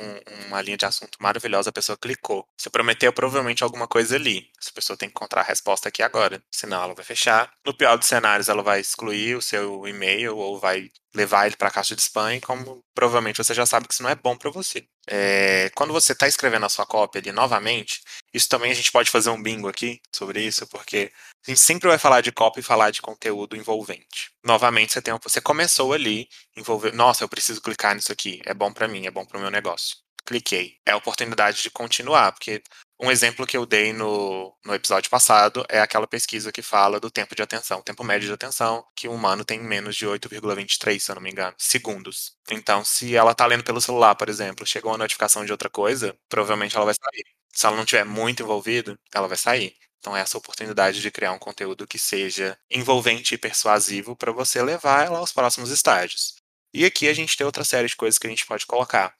uma 0.46 0.60
linha 0.60 0.76
de 0.76 0.84
assunto 0.84 1.16
maravilhosa, 1.20 1.70
a 1.70 1.72
pessoa 1.72 1.96
clicou. 1.96 2.46
Você 2.54 2.68
prometeu 2.68 3.10
provavelmente 3.14 3.64
alguma 3.64 3.88
coisa 3.88 4.16
ali. 4.16 4.46
Essa 4.60 4.70
pessoa 4.72 4.96
tem 4.96 5.08
que 5.08 5.14
encontrar 5.14 5.40
a 5.40 5.44
resposta 5.44 5.88
aqui 5.88 6.02
agora. 6.02 6.42
Senão 6.50 6.82
ela 6.82 6.94
vai 6.94 7.04
fechar. 7.04 7.50
No 7.64 7.74
pior 7.74 7.96
dos 7.96 8.06
cenários, 8.06 8.50
ela 8.50 8.62
vai 8.62 8.80
excluir 8.80 9.36
o 9.36 9.42
seu 9.42 9.88
e-mail 9.88 10.36
ou 10.36 10.60
vai 10.60 10.90
levar 11.14 11.46
ele 11.46 11.56
para 11.56 11.68
a 11.68 11.72
caixa 11.72 11.96
de 11.96 12.02
spam, 12.02 12.38
como 12.40 12.84
provavelmente 12.94 13.42
você 13.42 13.54
já 13.54 13.66
sabe 13.66 13.88
que 13.88 13.94
isso 13.94 14.02
não 14.02 14.10
é 14.10 14.14
bom 14.14 14.36
para 14.36 14.50
você. 14.50 14.86
É, 15.08 15.70
quando 15.74 15.92
você 15.92 16.12
está 16.12 16.28
escrevendo 16.28 16.66
a 16.66 16.68
sua 16.68 16.86
cópia 16.86 17.20
ali 17.20 17.32
novamente, 17.32 18.00
isso 18.32 18.48
também 18.48 18.70
a 18.70 18.74
gente 18.74 18.92
pode 18.92 19.10
fazer 19.10 19.30
um 19.30 19.42
bingo 19.42 19.68
aqui 19.68 20.00
sobre 20.14 20.40
isso, 20.40 20.66
porque 20.68 21.10
a 21.46 21.50
gente 21.50 21.60
sempre 21.60 21.88
vai 21.88 21.98
falar 21.98 22.20
de 22.20 22.30
cópia 22.30 22.60
e 22.60 22.64
falar 22.64 22.90
de 22.90 23.02
conteúdo 23.02 23.56
envolvente. 23.56 24.30
Novamente, 24.44 24.92
você 24.92 25.02
tem 25.02 25.12
você 25.20 25.40
começou 25.40 25.92
ali, 25.92 26.28
envolver, 26.56 26.92
nossa, 26.92 27.24
eu 27.24 27.28
preciso 27.28 27.60
clicar 27.60 27.94
nisso 27.94 28.09
aqui, 28.12 28.40
é 28.44 28.54
bom 28.54 28.72
para 28.72 28.88
mim, 28.88 29.06
é 29.06 29.10
bom 29.10 29.24
para 29.24 29.38
o 29.38 29.40
meu 29.40 29.50
negócio. 29.50 29.96
Cliquei. 30.26 30.76
É 30.86 30.92
a 30.92 30.96
oportunidade 30.96 31.62
de 31.62 31.70
continuar, 31.70 32.32
porque 32.32 32.62
Um 33.02 33.10
exemplo 33.10 33.46
que 33.46 33.56
eu 33.56 33.64
dei 33.64 33.92
no, 33.94 34.54
no 34.64 34.74
episódio 34.74 35.10
passado 35.10 35.64
é 35.70 35.80
aquela 35.80 36.06
pesquisa 36.06 36.52
que 36.52 36.60
fala 36.62 37.00
do 37.00 37.10
tempo 37.10 37.34
de 37.34 37.42
atenção, 37.42 37.80
tempo 37.82 38.04
médio 38.04 38.28
de 38.28 38.34
atenção, 38.34 38.84
que 38.94 39.08
o 39.08 39.12
humano 39.12 39.42
tem 39.44 39.58
menos 39.58 39.96
de 39.96 40.06
8,23, 40.06 41.00
se 41.00 41.10
eu 41.10 41.14
não 41.14 41.22
me 41.22 41.30
engano, 41.30 41.54
segundos. 41.58 42.36
Então, 42.50 42.84
se 42.84 43.16
ela 43.16 43.34
tá 43.34 43.46
lendo 43.46 43.64
pelo 43.64 43.80
celular, 43.80 44.14
por 44.16 44.28
exemplo, 44.28 44.66
chegou 44.66 44.92
uma 44.92 44.98
notificação 44.98 45.44
de 45.46 45.52
outra 45.52 45.70
coisa, 45.70 46.14
provavelmente 46.28 46.76
ela 46.76 46.84
vai 46.84 46.94
sair. 46.94 47.24
Se 47.54 47.66
ela 47.66 47.76
não 47.76 47.84
tiver 47.86 48.04
muito 48.04 48.42
envolvida, 48.42 48.98
ela 49.14 49.28
vai 49.28 49.36
sair. 49.38 49.74
Então, 49.98 50.16
essa 50.16 50.36
oportunidade 50.38 51.00
de 51.00 51.10
criar 51.10 51.32
um 51.32 51.38
conteúdo 51.38 51.86
que 51.86 51.98
seja 51.98 52.56
envolvente 52.70 53.34
e 53.34 53.38
persuasivo 53.38 54.14
para 54.16 54.32
você 54.32 54.62
levar 54.62 55.06
ela 55.06 55.18
aos 55.18 55.32
próximos 55.32 55.70
estágios. 55.70 56.34
E 56.72 56.84
aqui 56.84 57.08
a 57.08 57.14
gente 57.14 57.36
tem 57.36 57.44
outra 57.44 57.64
série 57.64 57.88
de 57.88 57.96
coisas 57.96 58.18
que 58.18 58.26
a 58.26 58.30
gente 58.30 58.46
pode 58.46 58.66
colocar: 58.66 59.14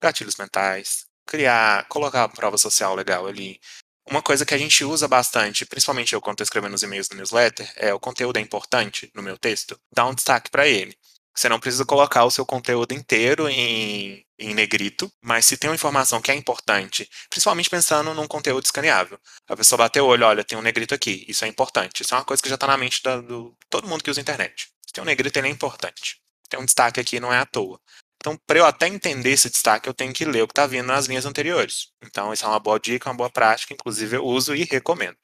gatilhos 0.00 0.36
mentais, 0.36 1.06
criar, 1.26 1.86
colocar 1.88 2.24
a 2.24 2.28
prova 2.28 2.58
social 2.58 2.94
legal 2.94 3.26
ali. 3.26 3.60
Uma 4.08 4.22
coisa 4.22 4.46
que 4.46 4.54
a 4.54 4.58
gente 4.58 4.84
usa 4.84 5.08
bastante, 5.08 5.66
principalmente 5.66 6.12
eu 6.12 6.20
quando 6.20 6.34
estou 6.34 6.44
escrevendo 6.44 6.74
os 6.74 6.82
e-mails 6.82 7.08
do 7.08 7.16
newsletter, 7.16 7.70
é 7.76 7.92
o 7.92 7.98
conteúdo 7.98 8.36
é 8.36 8.40
importante 8.40 9.10
no 9.14 9.22
meu 9.22 9.36
texto, 9.36 9.78
dá 9.92 10.06
um 10.06 10.14
destaque 10.14 10.48
para 10.48 10.66
ele. 10.68 10.96
Você 11.36 11.50
não 11.50 11.60
precisa 11.60 11.84
colocar 11.84 12.24
o 12.24 12.30
seu 12.30 12.46
conteúdo 12.46 12.94
inteiro 12.94 13.46
em, 13.46 14.24
em 14.38 14.54
negrito, 14.54 15.12
mas 15.20 15.44
se 15.44 15.56
tem 15.56 15.68
uma 15.68 15.74
informação 15.74 16.20
que 16.22 16.30
é 16.30 16.34
importante, 16.34 17.10
principalmente 17.28 17.68
pensando 17.68 18.14
num 18.14 18.26
conteúdo 18.26 18.64
escaneável, 18.64 19.18
a 19.46 19.54
pessoa 19.54 19.76
bateu 19.80 20.06
o 20.06 20.08
olho, 20.08 20.24
olha, 20.24 20.44
tem 20.44 20.56
um 20.56 20.62
negrito 20.62 20.94
aqui, 20.94 21.26
isso 21.28 21.44
é 21.44 21.48
importante. 21.48 22.02
Isso 22.02 22.14
é 22.14 22.18
uma 22.18 22.24
coisa 22.24 22.42
que 22.42 22.48
já 22.48 22.54
está 22.54 22.66
na 22.66 22.78
mente 22.78 23.02
da, 23.02 23.20
do 23.20 23.54
todo 23.68 23.86
mundo 23.86 24.02
que 24.02 24.10
usa 24.10 24.20
internet. 24.20 24.68
Se 24.86 24.94
tem 24.94 25.02
um 25.02 25.06
negrito, 25.06 25.36
ele 25.38 25.48
é 25.48 25.50
importante. 25.50 26.18
Tem 26.48 26.60
um 26.60 26.64
destaque 26.64 27.00
aqui, 27.00 27.20
não 27.20 27.32
é 27.32 27.38
à 27.38 27.46
toa. 27.46 27.78
Então, 28.20 28.36
para 28.46 28.58
eu 28.58 28.66
até 28.66 28.88
entender 28.88 29.30
esse 29.30 29.48
destaque, 29.50 29.88
eu 29.88 29.94
tenho 29.94 30.12
que 30.12 30.24
ler 30.24 30.42
o 30.42 30.46
que 30.48 30.52
está 30.52 30.66
vindo 30.66 30.86
nas 30.86 31.06
linhas 31.06 31.26
anteriores. 31.26 31.88
Então, 32.04 32.32
isso 32.32 32.44
é 32.44 32.48
uma 32.48 32.58
boa 32.58 32.80
dica, 32.80 33.08
uma 33.08 33.16
boa 33.16 33.30
prática, 33.30 33.72
inclusive 33.74 34.16
eu 34.16 34.24
uso 34.24 34.54
e 34.54 34.64
recomendo. 34.64 35.16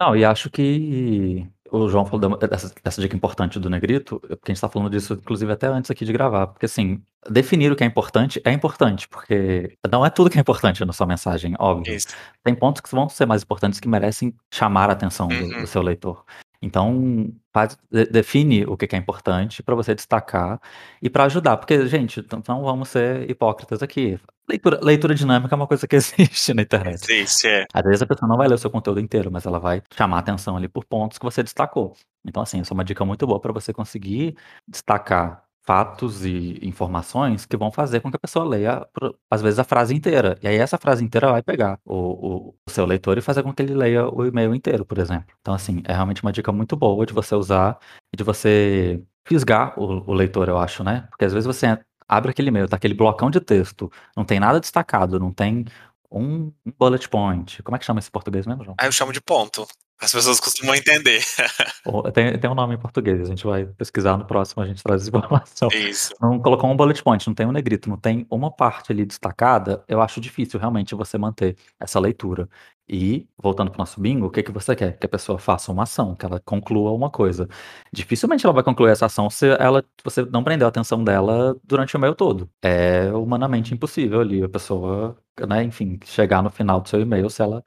Não, 0.00 0.16
e 0.16 0.24
acho 0.24 0.50
que 0.50 1.46
o 1.70 1.88
João 1.88 2.04
falou 2.04 2.36
dessa, 2.36 2.74
dessa 2.82 3.00
dica 3.00 3.14
importante 3.16 3.58
do 3.58 3.70
negrito, 3.70 4.18
porque 4.20 4.34
a 4.44 4.50
gente 4.50 4.56
está 4.56 4.68
falando 4.68 4.90
disso, 4.90 5.14
inclusive, 5.14 5.52
até 5.52 5.66
antes 5.66 5.90
aqui 5.90 6.04
de 6.04 6.12
gravar. 6.12 6.48
Porque, 6.48 6.66
assim, 6.66 7.02
definir 7.30 7.70
o 7.70 7.76
que 7.76 7.84
é 7.84 7.86
importante 7.86 8.40
é 8.44 8.52
importante, 8.52 9.08
porque 9.08 9.76
não 9.90 10.04
é 10.04 10.10
tudo 10.10 10.28
que 10.28 10.38
é 10.38 10.40
importante 10.40 10.84
na 10.84 10.92
sua 10.92 11.06
mensagem, 11.06 11.54
óbvio. 11.58 11.94
Isso. 11.94 12.08
Tem 12.42 12.54
pontos 12.54 12.80
que 12.80 12.90
vão 12.90 13.08
ser 13.08 13.26
mais 13.26 13.42
importantes 13.42 13.80
que 13.80 13.88
merecem 13.88 14.34
chamar 14.52 14.90
a 14.90 14.94
atenção 14.94 15.28
do, 15.28 15.34
Uhum. 15.34 15.60
do 15.60 15.66
seu 15.66 15.82
leitor. 15.82 16.24
Então, 16.60 17.32
faz, 17.54 17.78
de- 17.90 18.06
define 18.06 18.64
o 18.64 18.76
que 18.76 18.94
é 18.94 18.98
importante 18.98 19.62
para 19.62 19.74
você 19.74 19.94
destacar 19.94 20.60
e 21.00 21.08
para 21.08 21.24
ajudar, 21.24 21.56
porque, 21.56 21.86
gente, 21.86 22.24
não 22.48 22.62
vamos 22.62 22.88
ser 22.88 23.30
hipócritas 23.30 23.82
aqui. 23.82 24.18
Leitura, 24.48 24.80
leitura 24.82 25.14
dinâmica 25.14 25.54
é 25.54 25.56
uma 25.56 25.66
coisa 25.66 25.86
que 25.86 25.94
existe 25.96 26.52
na 26.54 26.62
internet. 26.62 27.04
Existe, 27.10 27.46
é. 27.46 27.66
Às 27.72 27.84
vezes 27.84 28.02
a 28.02 28.06
pessoa 28.06 28.28
não 28.28 28.36
vai 28.36 28.48
ler 28.48 28.54
o 28.54 28.58
seu 28.58 28.70
conteúdo 28.70 28.98
inteiro, 29.00 29.30
mas 29.30 29.46
ela 29.46 29.60
vai 29.60 29.82
chamar 29.96 30.16
a 30.16 30.20
atenção 30.20 30.56
ali 30.56 30.68
por 30.68 30.84
pontos 30.84 31.18
que 31.18 31.24
você 31.24 31.42
destacou. 31.42 31.94
Então, 32.26 32.42
assim, 32.42 32.60
essa 32.60 32.72
é 32.72 32.74
uma 32.74 32.84
dica 32.84 33.04
muito 33.04 33.26
boa 33.26 33.40
para 33.40 33.52
você 33.52 33.72
conseguir 33.72 34.36
destacar 34.66 35.44
fatos 35.68 36.24
e 36.24 36.58
informações 36.62 37.44
que 37.44 37.54
vão 37.54 37.70
fazer 37.70 38.00
com 38.00 38.08
que 38.10 38.16
a 38.16 38.18
pessoa 38.18 38.42
leia, 38.42 38.88
às 39.30 39.42
vezes, 39.42 39.58
a 39.58 39.64
frase 39.64 39.94
inteira. 39.94 40.38
E 40.42 40.48
aí 40.48 40.56
essa 40.56 40.78
frase 40.78 41.04
inteira 41.04 41.30
vai 41.30 41.42
pegar 41.42 41.78
o, 41.84 41.94
o- 41.94 42.54
o 42.66 42.70
seu 42.70 42.86
leitor 42.86 43.18
e 43.18 43.20
fazer 43.20 43.42
com 43.42 43.52
que 43.52 43.60
ele 43.62 43.74
leia 43.74 44.08
o 44.08 44.24
e-mail 44.24 44.54
inteiro, 44.54 44.86
por 44.86 44.96
exemplo. 44.96 45.26
Então, 45.42 45.52
assim, 45.52 45.82
é 45.84 45.92
realmente 45.92 46.22
uma 46.22 46.32
dica 46.32 46.50
muito 46.50 46.74
boa 46.74 47.04
de 47.04 47.12
você 47.12 47.34
usar 47.34 47.78
e 48.10 48.16
de 48.16 48.24
você 48.24 49.02
fisgar 49.26 49.78
o, 49.78 50.10
o 50.10 50.14
leitor, 50.14 50.48
eu 50.48 50.56
acho, 50.56 50.82
né? 50.82 51.06
Porque 51.10 51.26
às 51.26 51.34
vezes 51.34 51.46
você 51.46 51.78
abre 52.08 52.30
aquele 52.30 52.48
e-mail, 52.48 52.66
tá 52.66 52.76
aquele 52.76 52.94
blocão 52.94 53.30
de 53.30 53.38
texto, 53.38 53.92
não 54.16 54.24
tem 54.24 54.40
nada 54.40 54.58
destacado, 54.58 55.20
não 55.20 55.30
tem 55.30 55.66
um, 56.10 56.50
bullet 56.78 57.06
point. 57.10 57.62
Como 57.62 57.76
é 57.76 57.78
que 57.78 57.84
chama 57.84 58.00
esse 58.00 58.10
português 58.10 58.46
mesmo, 58.46 58.64
João? 58.64 58.76
Aí 58.80 58.88
eu 58.88 58.92
chamo 58.92 59.12
de 59.12 59.20
ponto. 59.20 59.66
As 60.00 60.12
pessoas 60.12 60.38
costumam 60.38 60.74
entender. 60.74 61.22
Tem, 62.14 62.38
tem 62.38 62.50
um 62.50 62.54
nome 62.54 62.74
em 62.74 62.78
português, 62.78 63.20
a 63.20 63.24
gente 63.24 63.44
vai 63.44 63.66
pesquisar 63.66 64.16
no 64.16 64.24
próximo, 64.24 64.62
a 64.62 64.66
gente 64.66 64.82
traz 64.82 65.02
essa 65.02 65.08
informação. 65.10 65.68
Isso. 65.72 66.14
Não 66.20 66.38
colocou 66.38 66.70
um 66.70 66.76
bullet 66.76 67.02
point, 67.02 67.26
não 67.26 67.34
tem 67.34 67.46
um 67.46 67.52
negrito, 67.52 67.88
não 67.88 67.96
tem 67.96 68.26
uma 68.30 68.50
parte 68.50 68.92
ali 68.92 69.04
destacada, 69.04 69.82
eu 69.88 70.00
acho 70.00 70.20
difícil 70.20 70.60
realmente 70.60 70.94
você 70.94 71.18
manter 71.18 71.56
essa 71.80 71.98
leitura. 71.98 72.48
E, 72.90 73.28
voltando 73.36 73.70
para 73.70 73.76
o 73.76 73.80
nosso 73.80 74.00
bingo, 74.00 74.26
o 74.26 74.30
que, 74.30 74.42
que 74.42 74.50
você 74.50 74.74
quer? 74.74 74.96
Que 74.98 75.04
a 75.04 75.08
pessoa 75.08 75.38
faça 75.38 75.70
uma 75.70 75.82
ação, 75.82 76.14
que 76.14 76.24
ela 76.24 76.40
conclua 76.40 76.90
uma 76.92 77.10
coisa. 77.10 77.46
Dificilmente 77.92 78.46
ela 78.46 78.54
vai 78.54 78.62
concluir 78.62 78.90
essa 78.92 79.06
ação 79.06 79.28
se 79.28 79.46
ela, 79.46 79.84
você 80.02 80.24
não 80.24 80.42
prendeu 80.42 80.66
a 80.66 80.70
atenção 80.70 81.04
dela 81.04 81.54
durante 81.62 81.94
o 81.94 81.98
e-mail 81.98 82.14
todo. 82.14 82.48
É 82.62 83.12
humanamente 83.12 83.74
impossível 83.74 84.20
ali 84.20 84.42
a 84.42 84.48
pessoa, 84.48 85.18
né, 85.46 85.62
enfim, 85.64 85.98
chegar 86.04 86.42
no 86.42 86.50
final 86.50 86.80
do 86.80 86.88
seu 86.88 87.00
e-mail 87.00 87.28
se 87.28 87.42
ela 87.42 87.62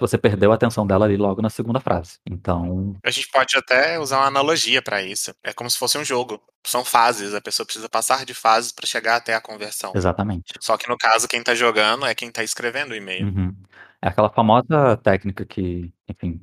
você 0.00 0.16
perdeu 0.16 0.52
a 0.52 0.54
atenção 0.54 0.86
dela 0.86 1.04
ali 1.04 1.16
logo 1.16 1.42
na 1.42 1.50
segunda 1.50 1.80
frase. 1.80 2.18
Então, 2.28 2.96
A 3.04 3.10
gente 3.10 3.28
pode 3.30 3.56
até 3.56 3.98
usar 3.98 4.18
uma 4.18 4.26
analogia 4.26 4.80
para 4.80 5.02
isso. 5.02 5.32
É 5.42 5.52
como 5.52 5.68
se 5.68 5.78
fosse 5.78 5.98
um 5.98 6.04
jogo. 6.04 6.40
São 6.66 6.84
fases, 6.84 7.34
a 7.34 7.40
pessoa 7.40 7.64
precisa 7.64 7.88
passar 7.88 8.24
de 8.24 8.34
fases 8.34 8.72
para 8.72 8.86
chegar 8.86 9.16
até 9.16 9.34
a 9.34 9.40
conversão. 9.40 9.92
exatamente. 9.94 10.52
Só 10.60 10.76
que 10.76 10.88
no 10.88 10.96
caso, 10.98 11.28
quem 11.28 11.42
tá 11.42 11.54
jogando 11.54 12.04
é 12.04 12.14
quem 12.14 12.30
tá 12.30 12.42
escrevendo 12.42 12.92
o 12.92 12.96
e-mail. 12.96 13.26
Uhum. 13.26 13.54
É 14.02 14.08
aquela 14.08 14.30
famosa 14.30 14.96
técnica 15.02 15.44
que, 15.44 15.92
enfim, 16.08 16.40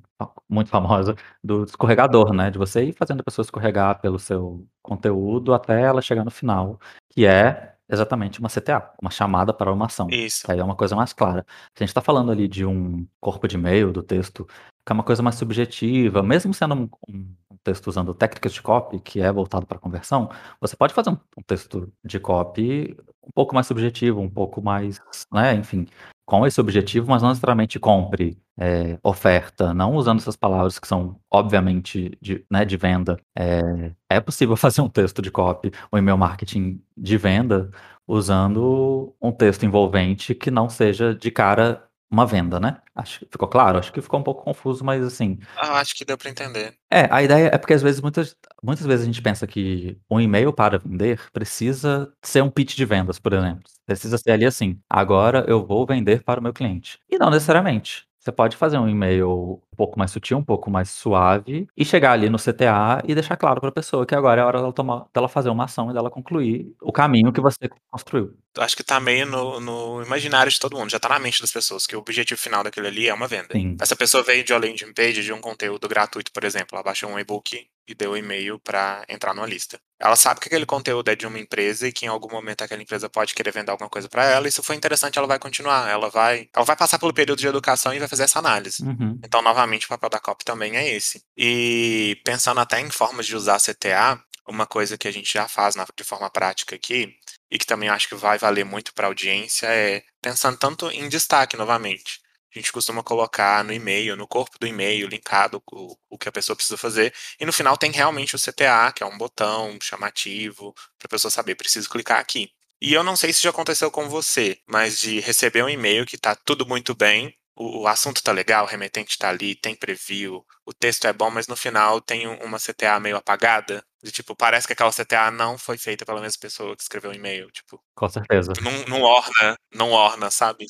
muito 0.50 0.70
famosa, 0.70 1.16
do 1.44 1.64
escorregador, 1.64 2.34
né? 2.34 2.50
De 2.50 2.58
você 2.58 2.84
ir 2.84 2.94
fazendo 2.94 3.22
a 3.22 3.24
pessoa 3.24 3.44
escorregar 3.44 4.00
pelo 4.02 4.20
seu 4.20 4.68
conteúdo 4.82 5.54
até 5.54 5.82
ela 5.82 6.02
chegar 6.02 6.26
no 6.26 6.32
final, 6.32 6.80
que 7.10 7.26
é 7.26 7.75
exatamente 7.90 8.40
uma 8.40 8.50
CTA, 8.50 8.92
uma 9.02 9.12
chamada 9.12 9.54
para 9.54 9.72
uma 9.72 9.86
ação. 9.86 10.08
Isso. 10.10 10.50
Aí 10.50 10.60
é 10.60 10.64
uma 10.64 10.76
coisa 10.76 10.96
mais 10.96 11.14
clara. 11.14 11.46
Se 11.74 11.84
a 11.84 11.86
gente 11.86 11.90
está 11.90 12.02
falando 12.02 12.32
ali 12.32 12.48
de 12.48 12.66
um 12.66 13.08
corpo 13.20 13.48
de 13.48 13.56
e-mail, 13.56 13.92
do 13.92 14.04
texto, 14.04 14.46
que 14.86 14.92
é 14.92 14.94
uma 14.94 15.04
coisa 15.04 15.24
mais 15.24 15.36
subjetiva, 15.36 16.22
mesmo 16.22 16.54
sendo 16.54 16.76
um, 16.76 16.90
um 17.10 17.58
texto 17.64 17.88
usando 17.88 18.14
técnicas 18.14 18.54
de 18.54 18.62
copy, 18.62 19.00
que 19.00 19.22
é 19.22 19.32
voltado 19.32 19.66
para 19.66 19.80
conversão, 19.80 20.30
você 20.60 20.76
pode 20.76 20.94
fazer 20.94 21.10
um, 21.10 21.18
um 21.38 21.44
texto 21.44 21.92
de 22.04 22.20
copy 22.20 22.96
um 23.24 23.32
pouco 23.32 23.56
mais 23.56 23.66
subjetivo, 23.66 24.22
um 24.22 24.30
pouco 24.30 24.62
mais, 24.62 25.02
né, 25.34 25.56
enfim, 25.56 25.88
com 26.26 26.46
esse 26.46 26.60
objetivo, 26.60 27.10
mas 27.10 27.22
não 27.22 27.30
necessariamente 27.30 27.80
compre, 27.80 28.38
é, 28.58 28.98
oferta, 29.04 29.74
não 29.74 29.96
usando 29.96 30.20
essas 30.20 30.36
palavras 30.36 30.80
que 30.80 30.88
são 30.88 31.20
obviamente 31.30 32.18
de, 32.22 32.44
né, 32.50 32.66
de 32.66 32.78
venda. 32.78 33.20
É, 33.38 33.92
é 34.10 34.20
possível 34.20 34.56
fazer 34.58 34.82
um 34.82 34.90
texto 34.90 35.22
de 35.22 35.30
copy, 35.32 35.72
um 35.92 35.98
e-mail 35.98 36.18
marketing 36.18 36.82
de 36.98 37.18
venda, 37.18 37.70
usando 38.08 39.14
um 39.22 39.32
texto 39.32 39.66
envolvente 39.66 40.36
que 40.36 40.52
não 40.52 40.70
seja 40.70 41.14
de 41.14 41.32
cara 41.32 41.85
uma 42.10 42.26
venda, 42.26 42.60
né? 42.60 42.82
Acho 42.96 43.20
que 43.20 43.28
ficou 43.32 43.48
claro, 43.48 43.78
acho 43.80 43.92
que 43.94 44.02
ficou 44.02 44.20
um 44.20 44.24
pouco 44.24 44.44
confuso, 44.44 44.84
mas 44.86 45.04
assim, 45.04 45.40
Ah, 45.56 45.80
acho 45.80 45.96
que 45.96 46.06
deu 46.06 46.18
para 46.18 46.30
entender. 46.30 46.78
é, 46.92 47.08
a 47.12 47.24
ideia 47.24 47.48
é 47.54 47.58
porque 47.58 47.74
às 47.74 47.82
vezes, 47.82 48.02
muitas, 48.02 48.36
muitas 48.64 48.86
vezes 48.86 49.04
a 49.04 49.06
gente 49.08 49.22
pensa 49.22 49.48
que 49.48 49.98
um 50.10 50.20
e-mail 50.20 50.54
para 50.54 50.78
vender 50.80 51.20
precisa 51.32 52.12
ser 52.24 52.42
um 52.44 52.50
pitch 52.50 52.76
de 52.76 52.86
vendas, 52.86 53.20
por 53.20 53.34
exemplo. 53.34 53.64
Precisa 53.86 54.18
ser 54.18 54.32
ali 54.32 54.46
assim, 54.46 54.80
agora 54.90 55.46
eu 55.48 55.66
vou 55.66 55.86
vender 55.86 56.24
para 56.24 56.40
o 56.40 56.44
meu 56.44 56.54
cliente. 56.54 57.00
E 57.10 57.18
não 57.18 57.30
necessariamente. 57.30 58.06
Você 58.26 58.32
pode 58.32 58.58
fazer 58.58 58.80
um 58.80 58.90
e-mail 58.90 59.62
um 59.72 59.76
pouco 59.78 60.00
mais 60.00 60.10
sutil, 60.10 60.40
um 60.40 60.44
pouco 60.44 60.72
mais 60.72 60.90
suave, 60.90 61.68
e 61.78 61.86
chegar 61.86 62.14
ali 62.14 62.28
no 62.28 62.40
CTA 62.40 63.04
e 63.08 63.14
deixar 63.14 63.38
claro 63.38 63.62
para 63.62 63.70
a 63.70 63.72
pessoa 63.72 64.04
que 64.04 64.16
agora 64.16 64.42
é 64.42 64.44
a 64.44 64.48
hora 64.48 64.58
dela, 64.58 64.74
tomar, 64.74 65.06
dela 65.14 65.30
fazer 65.30 65.50
uma 65.50 65.66
ação 65.66 65.92
e 65.92 65.94
dela 65.94 66.10
concluir 66.10 66.74
o 66.82 66.92
caminho 66.92 67.32
que 67.32 67.40
você 67.40 67.70
construiu. 67.92 68.36
Acho 68.58 68.76
que 68.76 68.84
tá 68.84 69.00
meio 69.00 69.28
no, 69.28 69.60
no 69.60 70.02
imaginário 70.02 70.52
de 70.52 70.60
todo 70.60 70.76
mundo, 70.76 70.90
já 70.90 71.00
tá 71.00 71.10
na 71.10 71.20
mente 71.20 71.40
das 71.40 71.52
pessoas, 71.52 71.86
que 71.86 71.96
o 71.96 72.00
objetivo 72.00 72.42
final 72.42 72.64
daquele 72.64 72.88
ali 72.88 73.08
é 73.08 73.14
uma 73.14 73.28
venda. 73.28 73.50
Sim. 73.52 73.78
Essa 73.80 73.96
pessoa 73.96 74.24
veio 74.24 74.44
de 74.44 74.52
uma 74.54 74.60
landing 74.60 74.94
page 74.94 75.22
de 75.22 75.32
um 75.32 75.40
conteúdo 75.40 75.88
gratuito, 75.88 76.32
por 76.32 76.44
exemplo, 76.44 76.70
ela 76.74 76.84
baixou 76.84 77.12
um 77.12 77.20
e-book 77.20 77.68
e 77.88 77.94
deu 77.94 78.12
um 78.12 78.18
e-mail 78.18 78.60
para 78.60 79.04
entrar 79.08 79.34
numa 79.34 79.48
lista. 79.48 79.80
Ela 80.00 80.16
sabe 80.16 80.40
que 80.40 80.48
aquele 80.48 80.66
conteúdo 80.66 81.08
é 81.10 81.16
de 81.16 81.26
uma 81.26 81.40
empresa 81.40 81.88
e 81.88 81.92
que 81.92 82.06
em 82.06 82.10
algum 82.10 82.30
momento 82.30 82.62
aquela 82.64 82.82
empresa 82.82 83.10
pode 83.10 83.34
querer 83.34 83.52
vender 83.52 83.72
alguma 83.72 83.90
coisa 83.90 84.10
para 84.10 84.26
ela, 84.26 84.48
e 84.48 84.52
se 84.52 84.62
for 84.62 84.74
interessante, 84.74 85.18
ela 85.18 85.28
vai 85.28 85.40
continuar, 85.40 85.90
ela 85.90 86.10
vai, 86.10 86.50
ela 86.54 86.66
vai 86.66 86.76
passar 86.76 87.00
pelo 87.00 87.14
período 87.14 87.40
de 87.40 87.48
educação 87.48 87.94
e 87.94 88.00
vai 88.00 88.08
fazer 88.08 88.24
essa 88.24 88.40
análise. 88.40 88.84
Uhum. 88.84 89.20
Então, 89.24 89.42
novamente, 89.42 89.86
o 89.86 89.90
papel 89.90 90.10
da 90.10 90.20
COP 90.20 90.44
também 90.44 90.76
é 90.76 90.94
esse. 90.94 91.22
E 91.38 92.20
pensando 92.26 92.60
até 92.60 92.80
em 92.80 92.90
formas 92.90 93.26
de 93.26 93.36
usar 93.36 93.60
CTA, 93.60 94.20
uma 94.48 94.68
coisa 94.68 94.98
que 94.98 95.08
a 95.08 95.12
gente 95.12 95.32
já 95.34 95.48
faz 95.48 95.76
na- 95.76 95.88
de 95.98 96.04
forma 96.04 96.30
prática 96.30 96.76
aqui, 96.76 97.16
e 97.50 97.58
que 97.58 97.66
também 97.66 97.90
acho 97.90 98.08
que 98.10 98.16
vai 98.16 98.38
valer 98.38 98.66
muito 98.66 98.94
para 98.94 99.08
a 99.08 99.10
audiência, 99.10 99.68
é 99.68 100.04
pensando 100.22 100.58
tanto 100.58 100.90
em 100.92 101.08
destaque 101.08 101.56
novamente. 101.56 102.20
A 102.56 102.60
gente 102.60 102.72
costuma 102.72 103.04
colocar 103.04 103.64
no 103.64 103.74
e-mail, 103.74 104.16
no 104.16 104.28
corpo 104.28 104.58
do 104.60 104.66
e-mail, 104.68 105.08
linkado 105.08 105.62
o, 105.72 105.96
o 106.10 106.18
que 106.18 106.30
a 106.30 106.32
pessoa 106.32 106.56
precisa 106.56 106.78
fazer. 106.78 107.14
E 107.40 107.46
no 107.46 107.54
final 107.54 107.78
tem 107.78 107.92
realmente 107.92 108.36
o 108.36 108.40
CTA, 108.40 108.92
que 108.94 109.04
é 109.04 109.06
um 109.06 109.18
botão 109.18 109.78
chamativo, 109.82 110.74
para 110.98 111.06
a 111.08 111.10
pessoa 111.10 111.32
saber, 111.32 111.56
preciso 111.56 111.90
clicar 111.90 112.20
aqui. 112.20 112.50
E 112.82 112.94
eu 112.94 113.04
não 113.04 113.16
sei 113.16 113.34
se 113.34 113.42
já 113.44 113.50
aconteceu 113.50 113.90
com 113.92 114.08
você, 114.10 114.60
mas 114.68 115.00
de 115.00 115.20
receber 115.20 115.64
um 115.64 115.70
e-mail 115.70 116.06
que 116.06 116.18
tá 116.18 116.36
tudo 116.36 116.66
muito 116.66 116.94
bem, 116.96 117.36
o, 117.56 117.82
o 117.84 117.88
assunto 117.88 118.22
tá 118.22 118.32
legal, 118.32 118.66
o 118.66 118.68
remetente 118.68 119.18
tá 119.18 119.30
ali, 119.30 119.56
tem 119.56 119.74
preview, 119.76 120.46
o 120.66 120.74
texto 120.74 121.06
é 121.08 121.14
bom, 121.14 121.30
mas 121.32 121.48
no 121.48 121.56
final 121.56 122.02
tem 122.02 122.28
um- 122.28 122.38
uma 122.44 122.60
CTA 122.60 123.00
meio 123.00 123.16
apagada. 123.18 123.84
De 124.04 124.12
tipo, 124.12 124.36
parece 124.36 124.68
que 124.68 124.74
aquela 124.74 124.92
CTA 124.92 125.32
não 125.32 125.58
foi 125.58 125.78
feita 125.78 126.06
pela 126.06 126.22
mesma 126.22 126.40
pessoa 126.40 126.76
que 126.76 126.84
escreveu 126.84 127.12
o 127.12 127.14
e-mail. 127.16 127.50
Tipo, 127.52 127.82
Com 127.96 128.10
certeza. 128.10 128.54
não, 128.62 128.72
não 128.88 129.02
orna, 129.02 129.56
não 129.74 129.92
orna, 129.92 130.30
sabe? 130.30 130.66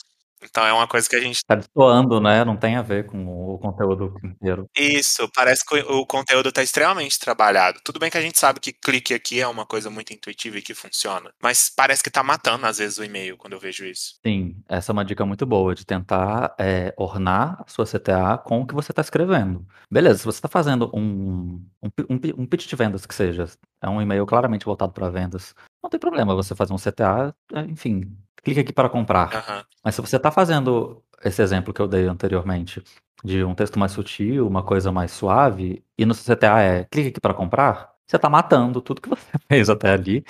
Então 0.50 0.66
é 0.66 0.74
uma 0.74 0.88
coisa 0.88 1.10
que 1.10 1.16
a 1.16 1.20
gente 1.22 1.40
Tá 1.46 1.56
destoando, 1.56 2.20
né, 2.20 2.44
não 2.44 2.58
tem 2.58 2.76
a 2.76 2.82
ver 2.82 3.06
com 3.06 3.26
o 3.28 3.60
conteúdo 3.60 4.14
inteiro. 4.24 4.68
Isso, 4.78 5.30
parece 5.34 5.64
que 5.66 5.76
o 5.80 6.06
conteúdo 6.06 6.52
tá 6.52 6.64
extremamente 6.64 7.20
trabalhado. 7.20 7.80
Tudo 7.84 8.00
bem 8.00 8.10
que 8.10 8.18
a 8.18 8.22
gente 8.22 8.40
sabe 8.40 8.60
que 8.60 8.74
clique 8.74 9.14
aqui 9.14 9.40
é 9.42 9.48
uma 9.48 9.66
coisa 9.66 9.90
muito 9.90 10.12
intuitiva 10.14 10.58
e 10.58 10.62
que 10.62 10.74
funciona, 10.74 11.32
mas 11.42 11.70
parece 11.76 12.04
que 12.04 12.10
tá 12.10 12.24
matando 12.24 12.66
às 12.66 12.78
vezes 12.80 12.98
o 12.98 13.04
e-mail 13.04 13.38
quando 13.38 13.54
eu 13.54 13.60
vejo 13.60 13.86
isso. 13.86 14.16
Sim, 14.26 14.56
essa 14.68 14.92
é 14.92 14.94
uma 14.94 15.06
dica 15.06 15.26
muito 15.26 15.46
boa 15.46 15.76
de 15.76 15.86
tentar, 15.86 16.56
eh, 16.60 16.94
ornar 16.98 17.62
a 17.66 17.70
sua 17.70 17.86
CTA 17.86 18.38
com 18.38 18.62
o 18.62 18.68
que 18.68 18.74
você 18.74 18.92
tá 18.92 19.02
escrevendo. 19.02 19.66
Beleza, 19.92 20.20
se 20.20 20.26
você 20.26 20.42
tá 20.42 20.48
fazendo 20.48 20.90
um 20.94 21.62
um 21.84 21.90
um 22.10 22.20
um 22.40 22.46
pitch 22.48 22.68
de 22.68 22.76
vendas 22.76 23.06
que 23.06 23.14
seja, 23.14 23.46
é 23.82 23.90
um 23.90 24.02
e-mail 24.02 24.26
claramente 24.26 24.66
voltado 24.66 24.92
pra 24.94 25.10
vendas, 25.10 25.54
não 25.84 25.90
tem 25.90 26.00
problema 26.00 26.34
você 26.36 26.56
fazer 26.56 26.74
um 26.74 26.78
CTA, 26.78 27.34
eh, 27.54 27.62
enfim, 27.70 28.02
clique 28.46 28.60
aqui 28.60 28.72
para 28.72 28.88
comprar. 28.88 29.36
Aham. 29.36 29.66
Mas 29.84 29.96
se 29.96 30.02
você 30.02 30.20
tá 30.20 30.32
fazendo 30.32 31.04
esse 31.24 31.42
exemplo 31.42 31.74
que 31.74 31.82
eu 31.82 31.88
dei 31.88 32.08
anteriormente, 32.08 32.82
de 33.24 33.44
um 33.44 33.56
texto 33.56 33.80
mais 33.80 33.92
sutil, 33.92 34.48
uma 34.48 34.62
coisa 34.62 34.92
mais 34.92 35.12
suave, 35.12 35.84
e 35.98 36.06
no 36.06 36.14
CTA 36.14 36.62
é 36.62 36.84
clique 36.86 37.10
aqui 37.10 37.20
para 37.20 37.34
comprar, 37.34 37.95
você 38.08 38.20
tá 38.20 38.30
matando 38.30 38.82
tudo 38.82 39.02
que 39.02 39.10
você 39.10 39.24
fez 39.50 39.70
até 39.70 39.92
ali. 39.92 40.24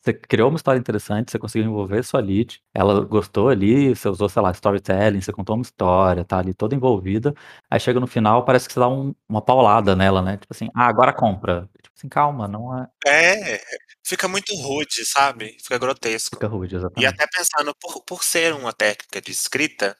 Você 0.00 0.12
criou 0.14 0.48
uma 0.50 0.56
história 0.56 0.78
interessante, 0.78 1.30
você 1.30 1.38
conseguiu 1.38 1.68
envolver 1.68 2.02
sua 2.04 2.20
lead, 2.20 2.60
ela 2.74 3.04
gostou 3.04 3.48
ali, 3.48 3.94
você 3.94 4.08
usou, 4.08 4.28
sei 4.28 4.42
lá, 4.42 4.50
storytelling, 4.52 5.20
você 5.20 5.32
contou 5.32 5.56
uma 5.56 5.62
história, 5.62 6.24
tá 6.24 6.38
ali 6.38 6.54
toda 6.54 6.74
envolvida, 6.74 7.34
aí 7.70 7.80
chega 7.80 8.00
no 8.00 8.06
final, 8.06 8.44
parece 8.44 8.66
que 8.68 8.74
você 8.74 8.80
dá 8.80 8.88
um 8.88 9.14
uma 9.28 9.40
paulada 9.42 9.96
nela, 9.96 10.20
né, 10.22 10.36
tipo 10.36 10.52
assim: 10.52 10.68
"Ah, 10.74 10.86
agora 10.88 11.12
compra". 11.12 11.68
Tipo 11.82 11.94
assim, 11.96 12.08
calma, 12.08 12.46
não 12.48 12.78
é 12.78 12.86
É, 13.06 13.60
fica 14.04 14.28
muito 14.28 14.54
rude, 14.56 15.04
sabe, 15.06 15.56
fica 15.62 15.78
grotesco. 15.78 16.36
Fica 16.36 16.46
rude, 16.48 16.74
E 16.74 16.76
exatamente. 16.76 17.14
até 17.14 17.26
pensando 17.26 17.74
por 17.80 18.02
por 18.04 18.22
ser 18.24 18.52
uma 18.54 18.72
técnica 18.72 19.20
de 19.20 19.30
escrita, 19.32 19.96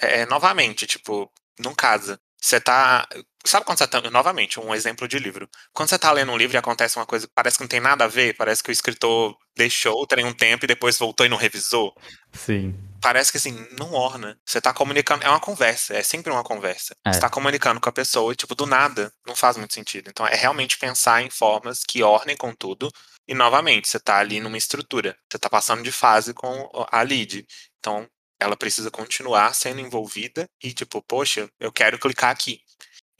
eh, 0.00 0.26
novamente, 0.26 0.86
tipo, 0.86 1.30
não 1.60 1.74
casa. 1.74 2.18
Você 2.44 2.60
tá 2.60 3.08
sabe 3.46 3.64
quando 3.64 3.78
você 3.78 3.86
tá 3.86 4.02
novamente, 4.10 4.60
um 4.60 4.74
exemplo 4.74 5.08
de 5.08 5.18
livro. 5.18 5.48
Quando 5.72 5.88
você 5.88 5.98
tá 5.98 6.12
lendo 6.12 6.30
um 6.30 6.36
livro 6.36 6.54
e 6.54 6.58
acontece 6.58 6.98
uma 6.98 7.06
coisa 7.06 7.26
que 7.26 7.32
parece 7.34 7.56
que 7.56 7.62
não 7.62 7.68
tem 7.68 7.80
nada 7.80 8.04
a 8.04 8.08
ver, 8.08 8.36
parece 8.36 8.62
que 8.62 8.70
o 8.70 8.72
escritor 8.72 9.34
deixou 9.56 9.94
o 9.94 10.06
trem 10.06 10.26
um 10.26 10.32
tempo 10.34 10.66
e 10.66 10.68
depois 10.68 10.98
voltou 10.98 11.24
e 11.24 11.28
não 11.30 11.38
revisou. 11.38 11.94
Sim. 12.34 12.74
Parece 13.00 13.30
que, 13.32 13.38
assim, 13.38 13.66
não 13.78 13.92
orna. 13.92 14.38
Você 14.46 14.60
tá 14.60 14.74
comunicando 14.74 15.24
é 15.24 15.28
uma 15.28 15.40
conversa, 15.40 15.94
é 15.94 16.02
sempre 16.02 16.30
uma 16.30 16.44
conversa. 16.44 16.94
Você 17.06 17.16
É. 17.16 17.20
tá 17.20 17.30
comunicando 17.30 17.80
com 17.80 17.88
a 17.88 17.92
pessoa 17.92 18.30
e, 18.32 18.36
tipo, 18.36 18.54
do 18.54 18.66
nada, 18.66 19.10
não 19.26 19.34
faz 19.34 19.56
muito 19.56 19.72
sentido. 19.72 20.10
Então 20.10 20.26
é 20.26 20.34
realmente 20.34 20.76
pensar 20.76 21.22
em 21.22 21.30
formas 21.30 21.80
que 21.82 22.02
ornem 22.02 22.36
com 22.36 22.54
tudo 22.54 22.90
e, 23.26 23.32
novamente, 23.34 23.88
você 23.88 23.98
tá 23.98 24.18
ali 24.18 24.38
numa 24.38 24.58
estrutura. 24.58 25.16
Você 25.32 25.38
tá 25.38 25.48
passando 25.48 25.82
de 25.82 25.92
fase 25.92 26.34
com 26.34 26.68
a 26.90 27.00
lead. 27.00 27.46
Então 27.78 28.06
ela 28.40 28.56
precisa 28.56 28.90
continuar 28.90 29.54
sendo 29.54 29.80
envolvida 29.80 30.48
e, 30.62 30.72
tipo, 30.72 31.02
poxa, 31.02 31.50
eu 31.60 31.72
quero 31.72 31.98
clicar 31.98 32.30
aqui. 32.30 32.60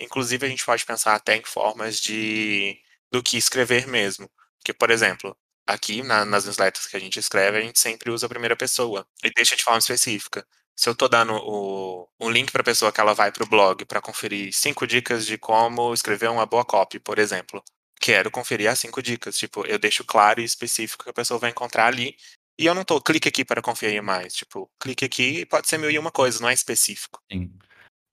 Inclusive, 0.01 0.47
a 0.47 0.49
gente 0.49 0.65
pode 0.65 0.85
pensar 0.85 1.15
até 1.15 1.37
em 1.37 1.45
formas 1.45 2.01
de 2.01 2.79
do 3.13 3.23
que 3.23 3.37
escrever 3.39 3.87
mesmo. 3.87 4.29
Porque, 4.59 4.73
por 4.75 4.91
exemplo, 4.91 5.37
aqui 5.67 6.03
na 6.03 6.25
nas 6.25 6.45
newsletters 6.47 6.87
que 6.87 6.97
a 6.97 7.01
gente 7.01 7.19
escreve, 7.19 7.59
a 7.59 7.61
gente 7.63 7.79
sempre 7.79 8.11
usa 8.11 8.27
a 8.27 8.29
primeira 8.29 8.57
pessoa 8.57 9.07
e 9.25 9.31
deixa 9.33 9.57
de 9.57 9.63
forma 9.65 9.79
específica. 9.79 10.47
Se 10.77 10.89
eu 10.89 10.95
tô 10.95 11.09
dando 11.09 11.35
o 11.35 12.09
o 12.19 12.31
link 12.31 12.51
pra 12.53 12.65
pessoa 12.65 12.93
que 12.93 13.01
ela 13.01 13.15
vai 13.15 13.31
para 13.33 13.45
o 13.45 13.47
blog 13.49 13.85
pra 13.85 14.01
conferir 14.01 14.53
5 14.55 14.87
dicas 14.87 15.27
de 15.27 15.39
como 15.39 15.93
escrever 15.95 16.31
uma 16.31 16.47
boa 16.47 16.65
copy, 16.65 16.99
por 17.01 17.19
exemplo, 17.19 17.63
quero 18.01 18.31
conferir 18.31 18.69
as 18.71 18.79
5 18.81 19.03
dicas, 19.03 19.37
tipo, 19.37 19.65
eu 19.67 19.79
deixo 19.79 20.05
claro 20.05 20.41
e 20.41 20.45
específico 20.45 21.05
que 21.05 21.11
a 21.11 21.13
pessoa 21.13 21.39
vai 21.39 21.51
encontrar 21.51 21.87
ali, 21.87 22.17
e 22.59 22.67
eu 22.67 22.75
não 22.75 22.85
tô 22.85 23.01
clique 23.01 23.29
aqui 23.29 23.45
para 23.45 23.63
conferir 23.63 24.03
mais, 24.03 24.35
tipo, 24.35 24.71
clique 24.81 25.05
aqui 25.05 25.47
pode 25.47 25.69
ser 25.69 25.79
mil 25.79 25.91
e 25.91 25.99
uma 25.99 26.11
coisas, 26.11 26.41
não 26.41 26.49
é 26.49 26.55
específico. 26.55 27.21
Sim. 27.31 27.53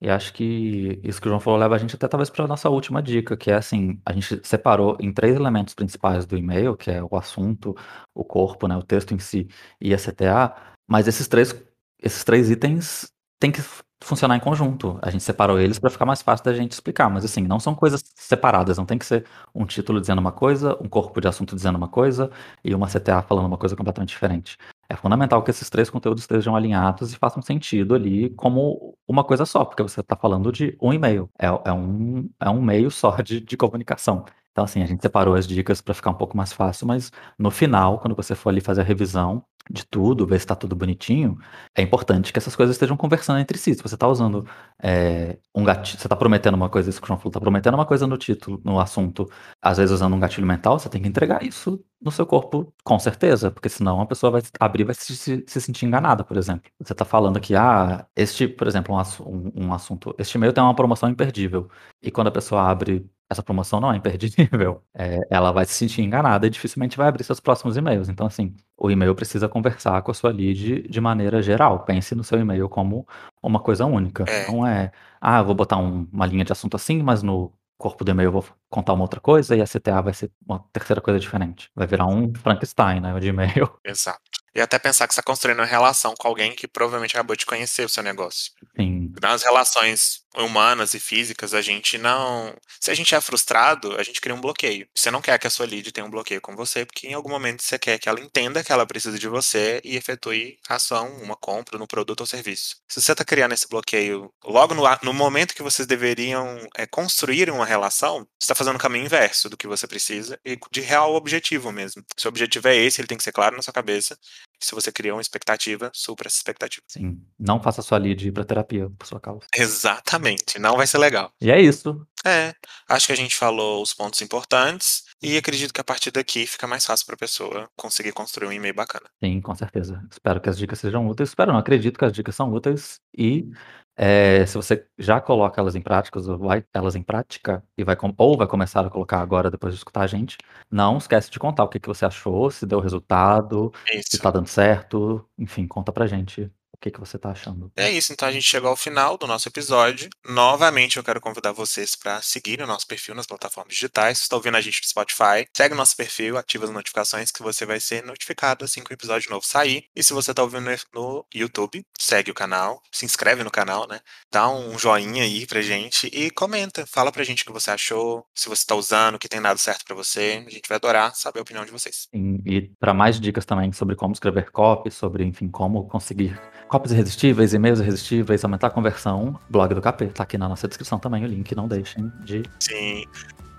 E 0.01 0.09
acho 0.09 0.33
que 0.33 0.99
isso 1.03 1.21
que 1.21 1.27
o 1.27 1.29
João 1.29 1.39
falou 1.39 1.59
leva 1.59 1.75
a 1.75 1.77
gente 1.77 1.95
até 1.95 2.07
talvez 2.07 2.27
pra 2.27 2.47
nossa 2.47 2.67
última 2.69 3.03
dica, 3.03 3.37
que 3.37 3.51
é 3.51 3.53
assim, 3.53 4.01
a 4.03 4.11
gente 4.11 4.41
separou 4.43 4.97
em 4.99 5.13
3 5.13 5.35
elementos 5.35 5.75
principais 5.75 6.25
do 6.25 6.35
e-mail, 6.35 6.75
que 6.75 6.89
é 6.89 7.03
o 7.03 7.15
assunto, 7.15 7.75
o 8.15 8.25
corpo, 8.25 8.67
né, 8.67 8.75
o 8.75 8.81
texto 8.81 9.13
em 9.13 9.19
si 9.19 9.47
e 9.79 9.93
a 9.93 9.97
CTA, 9.97 10.55
mas 10.89 11.07
esses 11.07 11.27
3 11.27 11.53
esses 12.01 12.23
3 12.23 12.49
itens 12.49 13.11
têm 13.39 13.51
que 13.51 13.61
funcionar 14.03 14.35
em 14.35 14.39
conjunto. 14.39 14.97
A 15.01 15.09
gente 15.11 15.23
separou 15.23 15.59
eles 15.59 15.79
pra 15.79 15.89
ficar 15.89 16.05
mais 16.05 16.21
fácil 16.21 16.45
da 16.45 16.53
gente 16.53 16.71
explicar, 16.71 17.09
mas 17.09 17.23
assim, 17.25 17.41
não 17.43 17.59
são 17.59 17.75
coisas 17.75 18.03
separadas, 18.15 18.77
não 18.77 18.85
tem 18.85 18.97
que 18.97 19.05
ser 19.05 19.25
um 19.53 19.65
título 19.65 20.01
dizendo 20.01 20.19
uma 20.19 20.31
coisa, 20.31 20.77
um 20.81 20.89
corpo 20.89 21.21
de 21.21 21.27
assunto 21.27 21.55
dizendo 21.55 21.77
uma 21.77 21.87
coisa 21.87 22.31
e 22.63 22.73
uma 22.75 22.87
CTA 22.87 23.21
falando 23.21 23.45
uma 23.47 23.57
coisa 23.57 23.75
completamente 23.75 24.09
diferente. 24.09 24.57
É 24.89 24.95
fundamental 24.95 25.41
que 25.43 25.51
esses 25.51 25.69
3 25.69 25.89
conteúdos 25.89 26.23
estejam 26.23 26.55
alinhados 26.55 27.13
e 27.13 27.17
façam 27.17 27.41
sentido 27.41 27.95
ali 27.95 28.29
como 28.31 28.97
uma 29.07 29.23
coisa 29.23 29.45
só, 29.45 29.63
porque 29.63 29.83
você 29.83 30.03
tá 30.03 30.15
falando 30.15 30.51
de 30.51 30.75
um 30.81 30.91
e-mail, 30.93 31.29
é 31.39 31.47
é 31.47 31.71
um 31.73 32.29
é 32.39 32.49
um 32.49 32.61
meio 32.61 32.91
só 32.91 33.15
de 33.21 33.39
de 33.39 33.55
comunicação. 33.57 34.25
Então 34.51 34.63
assim, 34.65 34.81
a 34.83 34.85
gente 34.85 35.01
separou 35.01 35.35
as 35.35 35.47
dicas 35.47 35.81
pra 35.81 35.93
ficar 35.93 36.11
um 36.11 36.13
pouco 36.15 36.35
mais 36.37 36.51
fácil, 36.53 36.87
mas 36.87 37.11
no 37.39 37.49
final, 37.51 37.99
quando 37.99 38.15
você 38.15 38.35
for 38.35 38.49
ali 38.49 38.61
fazer 38.61 38.81
a 38.81 38.83
revisão 38.83 39.43
de 39.69 39.85
tudo, 39.85 40.25
ver 40.25 40.39
se 40.39 40.47
tá 40.47 40.55
tudo 40.55 40.75
bonitinho, 40.75 41.37
é 41.75 41.81
importante 41.83 42.33
que 42.33 42.39
essas 42.39 42.55
coisas 42.55 42.75
estejam 42.75 42.97
conversando 42.97 43.39
entre 43.39 43.57
si. 43.57 43.73
Se 43.75 43.81
você 43.83 43.95
tá 43.95 44.07
usando, 44.07 44.45
eh, 44.81 45.37
um 45.55 45.63
gati 45.63 45.95
você 45.97 46.07
tá 46.09 46.15
prometendo 46.15 46.55
uma 46.55 46.67
coisa, 46.69 46.89
isso 46.89 46.99
que 46.99 47.05
o 47.05 47.07
João 47.07 47.19
falou, 47.19 47.31
tá 47.31 47.39
prometendo 47.39 47.75
uma 47.75 47.85
coisa 47.85 48.07
no 48.07 48.17
título, 48.17 48.59
no 48.65 48.79
assunto, 48.79 49.29
às 49.61 49.77
vezes 49.77 49.93
usando 49.93 50.15
um 50.15 50.19
gatilho 50.19 50.47
mental, 50.47 50.79
você 50.79 50.89
tem 50.89 51.01
que 51.01 51.07
entregar 51.07 51.43
isso 51.43 51.79
no 52.01 52.11
seu 52.11 52.25
corpo 52.25 52.73
com 52.83 52.97
certeza, 52.99 53.51
porque 53.51 53.69
senão 53.69 54.01
a 54.01 54.05
pessoa 54.07 54.31
vai 54.31 54.41
abrir 54.59 54.83
vai 54.83 54.95
se 54.95 55.15
se 55.15 55.43
se 55.47 55.61
sentir 55.61 55.85
enganada, 55.85 56.23
por 56.23 56.37
exemplo. 56.37 56.69
Você 56.79 56.93
tá 56.95 57.05
falando 57.05 57.39
que, 57.39 57.55
ah, 57.55 58.05
este 58.15 58.47
por 58.47 58.67
exemplo, 58.67 58.95
um 58.95 58.99
um 59.25 59.65
um 59.67 59.73
assunto, 59.73 60.13
este 60.17 60.35
e-mail 60.37 60.53
tem 60.53 60.63
uma 60.63 60.75
promoção 60.75 61.07
imperdível, 61.09 61.69
e 62.01 62.09
quando 62.11 62.27
a 62.27 62.31
pessoa 62.31 62.63
abre, 62.69 63.05
essa 63.31 63.41
promoção 63.41 63.79
não 63.79 63.93
é 63.93 63.95
imperdível, 63.95 64.83
eh, 64.93 65.17
ela 65.31 65.51
vai 65.53 65.65
se 65.65 65.73
sentir 65.73 66.01
enganada 66.01 66.45
e 66.45 66.49
dificilmente 66.49 66.97
vai 66.97 67.07
abrir 67.07 67.23
seus 67.23 67.39
próximos 67.39 67.77
e-mails. 67.77 68.09
Então 68.09 68.27
assim, 68.27 68.53
o 68.77 68.91
e-mail 68.91 69.15
precisa 69.15 69.47
conversar 69.47 70.01
com 70.01 70.11
a 70.11 70.13
sua 70.13 70.31
lead 70.31 70.81
de 70.89 71.01
maneira 71.01 71.41
geral, 71.41 71.85
pense 71.85 72.13
no 72.13 72.25
seu 72.25 72.37
e-mail 72.39 72.67
como 72.67 73.07
uma 73.41 73.59
coisa 73.61 73.85
única. 73.85 74.25
É. 74.27 74.47
Não 74.51 74.67
é: 74.67 74.91
"Ah, 75.21 75.39
eu 75.39 75.45
vou 75.45 75.55
botar 75.55 75.77
um 75.77 76.05
uma 76.11 76.25
linha 76.25 76.43
de 76.43 76.51
assunto 76.51 76.75
assim, 76.75 77.01
mas 77.01 77.23
no 77.23 77.53
corpo 77.77 78.03
do 78.03 78.11
e-mail 78.11 78.27
eu 78.27 78.31
vou 78.33 78.45
contar 78.69 78.91
uma 78.93 79.03
outra 79.03 79.19
coisa 79.21 79.55
e 79.55 79.61
a 79.61 79.65
CTA 79.65 80.01
vai 80.01 80.13
ser 80.13 80.29
uma 80.45 80.59
terceira 80.73 80.99
coisa 81.01 81.17
diferente". 81.19 81.71
Vai 81.73 81.87
virar 81.87 82.07
um 82.07 82.33
Frankenstein, 82.35 82.99
né, 82.99 83.17
de 83.17 83.29
e-mail. 83.29 83.71
Exato. 83.85 84.19
E 84.53 84.59
até 84.59 84.77
pensar 84.77 85.07
que 85.07 85.13
você 85.13 85.21
tá 85.21 85.25
construindo 85.25 85.59
uma 85.59 85.65
relação 85.65 86.13
com 86.19 86.27
alguém 86.27 86.53
que 86.53 86.67
provavelmente 86.67 87.15
acabou 87.15 87.37
de 87.37 87.45
conhecer 87.45 87.85
o 87.85 87.89
seu 87.89 88.03
negócio. 88.03 88.51
Sim. 88.75 89.13
Nas 89.21 89.43
relações 89.43 90.20
humanas 90.37 90.93
e 90.93 90.99
físicas, 90.99 91.53
a 91.53 91.61
gente 91.61 91.97
não 91.97 92.53
se 92.79 92.89
a 92.91 92.93
gente 92.93 93.13
é 93.13 93.21
frustrado, 93.21 93.95
a 93.97 94.03
gente 94.03 94.21
cria 94.21 94.35
um 94.35 94.41
bloqueio. 94.41 94.87
Você 94.95 95.11
não 95.11 95.21
quer 95.21 95.37
que 95.39 95.47
a 95.47 95.49
sua 95.49 95.65
lead 95.65 95.91
tenha 95.91 96.05
um 96.05 96.09
bloqueio 96.09 96.41
com 96.41 96.55
você, 96.55 96.85
porque 96.85 97.07
em 97.07 97.13
algum 97.13 97.29
momento 97.29 97.61
você 97.61 97.77
quer 97.77 97.99
que 97.99 98.09
ela 98.09 98.19
entenda 98.19 98.63
que 98.63 98.71
ela 98.71 98.85
precisa 98.85 99.17
de 99.19 99.27
você 99.27 99.81
e 99.83 99.95
efetue 99.95 100.57
a 100.67 100.75
ação, 100.75 101.07
uma 101.21 101.35
compra 101.35 101.77
no 101.77 101.87
produto 101.87 102.21
ou 102.21 102.25
serviço. 102.25 102.77
Se 102.89 103.01
você 103.01 103.13
tá 103.15 103.23
criando 103.23 103.53
esse 103.53 103.67
bloqueio 103.67 104.31
logo 104.43 104.73
no 104.73 104.81
no 105.03 105.13
momento 105.13 105.55
que 105.55 105.63
vocês 105.63 105.87
deveriam, 105.87 106.67
eh, 106.77 106.85
construir 106.87 107.49
uma 107.49 107.65
relação, 107.65 108.27
você 108.39 108.47
tá 108.47 108.55
fazendo 108.55 108.75
o 108.75 108.79
caminho 108.79 109.05
inverso 109.05 109.49
do 109.49 109.57
que 109.57 109.67
você 109.67 109.87
precisa 109.87 110.39
e 110.45 110.57
de 110.71 110.81
real 110.81 111.13
objetivo 111.15 111.71
mesmo. 111.71 112.03
Se 112.17 112.27
o 112.27 112.29
objetivo 112.29 112.67
é 112.67 112.75
esse, 112.75 112.99
ele 113.01 113.07
tem 113.07 113.17
que 113.17 113.23
ser 113.23 113.31
claro 113.31 113.55
na 113.55 113.61
sua 113.61 113.73
cabeça, 113.73 114.17
se 114.61 114.75
você 114.75 114.91
criou 114.91 115.15
uma 115.17 115.21
expectativa, 115.21 115.91
supra 115.93 116.27
essa 116.27 116.37
expectativa. 116.37 116.83
Sim, 116.87 117.19
não 117.39 117.61
faça 117.61 117.81
sua 117.81 117.97
lead 117.97 118.27
ir 118.27 118.31
pra 118.31 118.45
terapia 118.45 118.89
por 118.97 119.07
sua 119.07 119.19
causa. 119.19 119.41
Exatamente, 119.55 120.59
não 120.59 120.77
vai 120.77 120.87
ser 120.87 120.97
legal. 120.97 121.31
E 121.41 121.51
é 121.51 121.59
isso. 121.59 122.05
É, 122.25 122.53
acho 122.87 123.07
que 123.07 123.13
a 123.13 123.15
gente 123.15 123.35
falou 123.35 123.81
os 123.81 123.93
pontos 123.93 124.21
importantes 124.21 125.03
e 125.21 125.37
acredito 125.37 125.73
que 125.73 125.81
a 125.81 125.83
partir 125.83 126.11
daqui 126.11 126.45
fica 126.45 126.67
mais 126.67 126.85
fácil 126.85 127.05
pra 127.05 127.17
pessoa 127.17 127.67
conseguir 127.75 128.11
construir 128.11 128.47
um 128.47 128.51
e-mail 128.51 128.75
bacana. 128.75 129.09
Sim, 129.23 129.41
com 129.41 129.55
certeza. 129.55 130.03
Espero 130.11 130.39
que 130.39 130.49
as 130.49 130.57
dicas 130.57 130.79
sejam 130.79 131.07
úteis. 131.07 131.29
Espero 131.29 131.51
não, 131.51 131.59
acredito 131.59 131.97
que 131.97 132.05
as 132.05 132.11
dicas 132.11 132.35
são 132.35 132.51
úteis 132.51 132.99
e, 133.17 133.49
eh, 133.97 134.45
se 134.45 134.55
você 134.55 134.85
já 134.97 135.19
coloca 135.19 135.59
elas 135.59 135.75
em 135.75 135.81
práticas 135.81 136.27
ou 136.27 136.37
vai 136.37 136.63
elas 136.73 136.95
em 136.95 137.03
prática 137.03 137.63
e 137.77 137.83
vai 137.83 137.97
ou 138.17 138.37
vai 138.37 138.47
começar 138.47 138.85
a 138.85 138.89
colocar 138.89 139.19
agora 139.19 139.49
depois 139.49 139.73
de 139.73 139.79
escutar 139.79 140.01
a 140.01 140.07
gente, 140.07 140.37
não 140.69 140.97
esquece 140.97 141.29
de 141.29 141.39
contar 141.39 141.63
o 141.63 141.69
que 141.69 141.79
que 141.79 141.87
você 141.87 142.05
achou, 142.05 142.49
se 142.51 142.65
deu 142.65 142.79
resultado, 142.79 143.71
se 143.87 143.99
Isso. 143.99 144.19
tá 144.21 144.31
dando 144.31 144.47
certo, 144.47 145.27
enfim, 145.37 145.67
conta 145.67 145.91
pra 145.91 146.07
gente 146.07 146.51
que 146.81 146.91
que 146.91 146.99
você 146.99 147.17
tá 147.17 147.29
achando. 147.29 147.71
É 147.75 147.89
isso, 147.89 148.11
então 148.11 148.27
a 148.27 148.31
gente 148.31 148.43
chegou 148.43 148.69
ao 148.69 148.75
final 148.75 149.17
do 149.17 149.27
nosso 149.27 149.47
episódio. 149.47 150.09
Novamente 150.27 150.97
eu 150.97 151.03
quero 151.03 151.21
convidar 151.21 151.51
vocês 151.51 151.95
pra 151.95 152.21
seguirem 152.21 152.65
o 152.65 152.67
nosso 152.67 152.87
perfil 152.87 153.13
nas 153.13 153.27
plataformas 153.27 153.73
digitais. 153.73 154.19
Se 154.19 154.29
tá 154.29 154.35
ouvindo 154.35 154.57
a 154.57 154.61
gente 154.61 154.81
no 154.81 154.87
Spotify, 154.87 155.47
segue 155.55 155.73
o 155.73 155.77
nosso 155.77 155.95
perfil, 155.95 156.37
ativa 156.37 156.65
as 156.65 156.71
notificações 156.71 157.31
que 157.31 157.43
você 157.43 157.65
vai 157.65 157.79
ser 157.79 158.03
notificado 158.03 158.65
assim 158.65 158.83
que 158.83 158.91
o 158.91 158.93
episódio 158.93 159.29
novo 159.29 159.45
sair. 159.45 159.85
E 159.95 160.03
se 160.03 160.13
você 160.13 160.33
tá 160.33 160.41
ouvindo 160.41 160.69
no 160.93 161.25
YouTube, 161.33 161.85
segue 161.99 162.31
o 162.31 162.33
canal, 162.33 162.81
se 162.91 163.05
inscreve 163.05 163.43
no 163.43 163.51
canal, 163.51 163.87
né, 163.87 163.99
dá 164.31 164.49
um 164.49 164.77
joinha 164.77 165.23
aí 165.23 165.45
pra 165.45 165.61
gente 165.61 166.07
e 166.07 166.31
comenta, 166.31 166.85
fala 166.87 167.11
pra 167.11 167.23
gente 167.23 167.43
o 167.43 167.45
que 167.45 167.51
você 167.51 167.69
achou, 167.71 168.25
se 168.33 168.49
você 168.49 168.65
tá 168.65 168.75
usando, 168.75 169.15
o 169.15 169.19
que 169.19 169.29
tem 169.29 169.41
dado 169.41 169.57
certo 169.59 169.85
pra 169.85 169.95
você, 169.95 170.43
a 170.45 170.49
gente 170.49 170.67
vai 170.67 170.77
adorar 170.77 171.15
saber 171.15 171.39
a 171.39 171.43
opinião 171.43 171.65
de 171.65 171.71
vocês. 171.71 172.07
Sim, 172.13 172.41
e 172.45 172.61
pra 172.79 172.93
mais 172.93 173.19
dicas 173.19 173.45
também 173.45 173.71
sobre 173.71 173.95
como 173.95 174.13
escrever 174.13 174.49
copy, 174.51 174.89
sobre, 174.89 175.23
enfim, 175.23 175.47
como 175.47 175.87
conseguir 175.87 176.39
copies 176.71 176.93
irresistíveis, 176.93 177.53
e-mails 177.53 177.81
irresistíveis, 177.81 178.45
aumentar 178.45 178.67
a 178.67 178.69
conversão, 178.69 179.37
blog 179.49 179.75
do 179.75 179.81
KP. 179.81 180.07
Tá 180.07 180.23
aqui 180.23 180.37
na 180.37 180.47
nossa 180.47 180.69
descrição 180.69 180.97
também 180.97 181.25
o 181.25 181.27
link, 181.27 181.53
não 181.53 181.67
deixem 181.67 182.09
de. 182.23 182.43
Sim. 182.61 183.05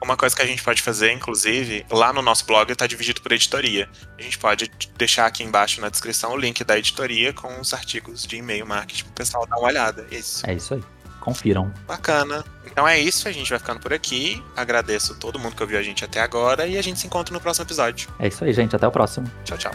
Uma 0.02 0.16
coisa 0.16 0.34
que 0.34 0.40
a 0.40 0.46
gente 0.46 0.64
pode 0.64 0.82
fazer, 0.82 1.12
inclusive, 1.12 1.86
lá 1.90 2.12
no 2.12 2.22
nosso 2.22 2.44
blog 2.46 2.72
está 2.72 2.86
dividido 2.86 3.20
por 3.20 3.30
editoria. 3.30 3.88
A 4.18 4.22
gente 4.22 4.36
pode 4.38 4.68
deixar 4.96 5.26
aqui 5.26 5.44
embaixo 5.44 5.80
na 5.80 5.90
descrição 5.90 6.32
o 6.32 6.36
link 6.36 6.64
da 6.64 6.76
editoria 6.76 7.32
com 7.32 7.60
os 7.60 7.72
artigos 7.72 8.26
de 8.26 8.36
e-mail 8.36 8.66
marketing 8.66 9.04
para 9.04 9.10
o 9.10 9.14
pessoal 9.14 9.46
dar 9.46 9.58
uma 9.58 9.68
olhada. 9.68 10.06
Isso. 10.10 10.44
É 10.48 10.54
isso 10.54 10.74
aí. 10.74 10.82
Confiram. 11.20 11.72
Bacana. 11.86 12.42
Então 12.66 12.88
é 12.88 12.98
isso, 12.98 13.28
a 13.28 13.32
gente 13.32 13.48
vai 13.48 13.58
ficando 13.58 13.78
por 13.78 13.92
aqui. 13.92 14.42
Agradeço 14.56 15.14
todo 15.16 15.38
mundo 15.38 15.54
que 15.54 15.62
ouviu 15.62 15.78
a 15.78 15.82
gente 15.82 16.04
até 16.04 16.20
agora 16.20 16.66
e 16.66 16.76
a 16.78 16.82
gente 16.82 16.98
se 16.98 17.06
encontra 17.06 17.32
no 17.32 17.40
próximo 17.40 17.66
episódio. 17.66 18.08
É 18.18 18.26
isso 18.26 18.42
aí, 18.42 18.52
gente. 18.52 18.74
Até 18.74 18.88
o 18.88 18.90
próximo. 18.90 19.30
Tchau, 19.44 19.58
tchau. 19.58 19.72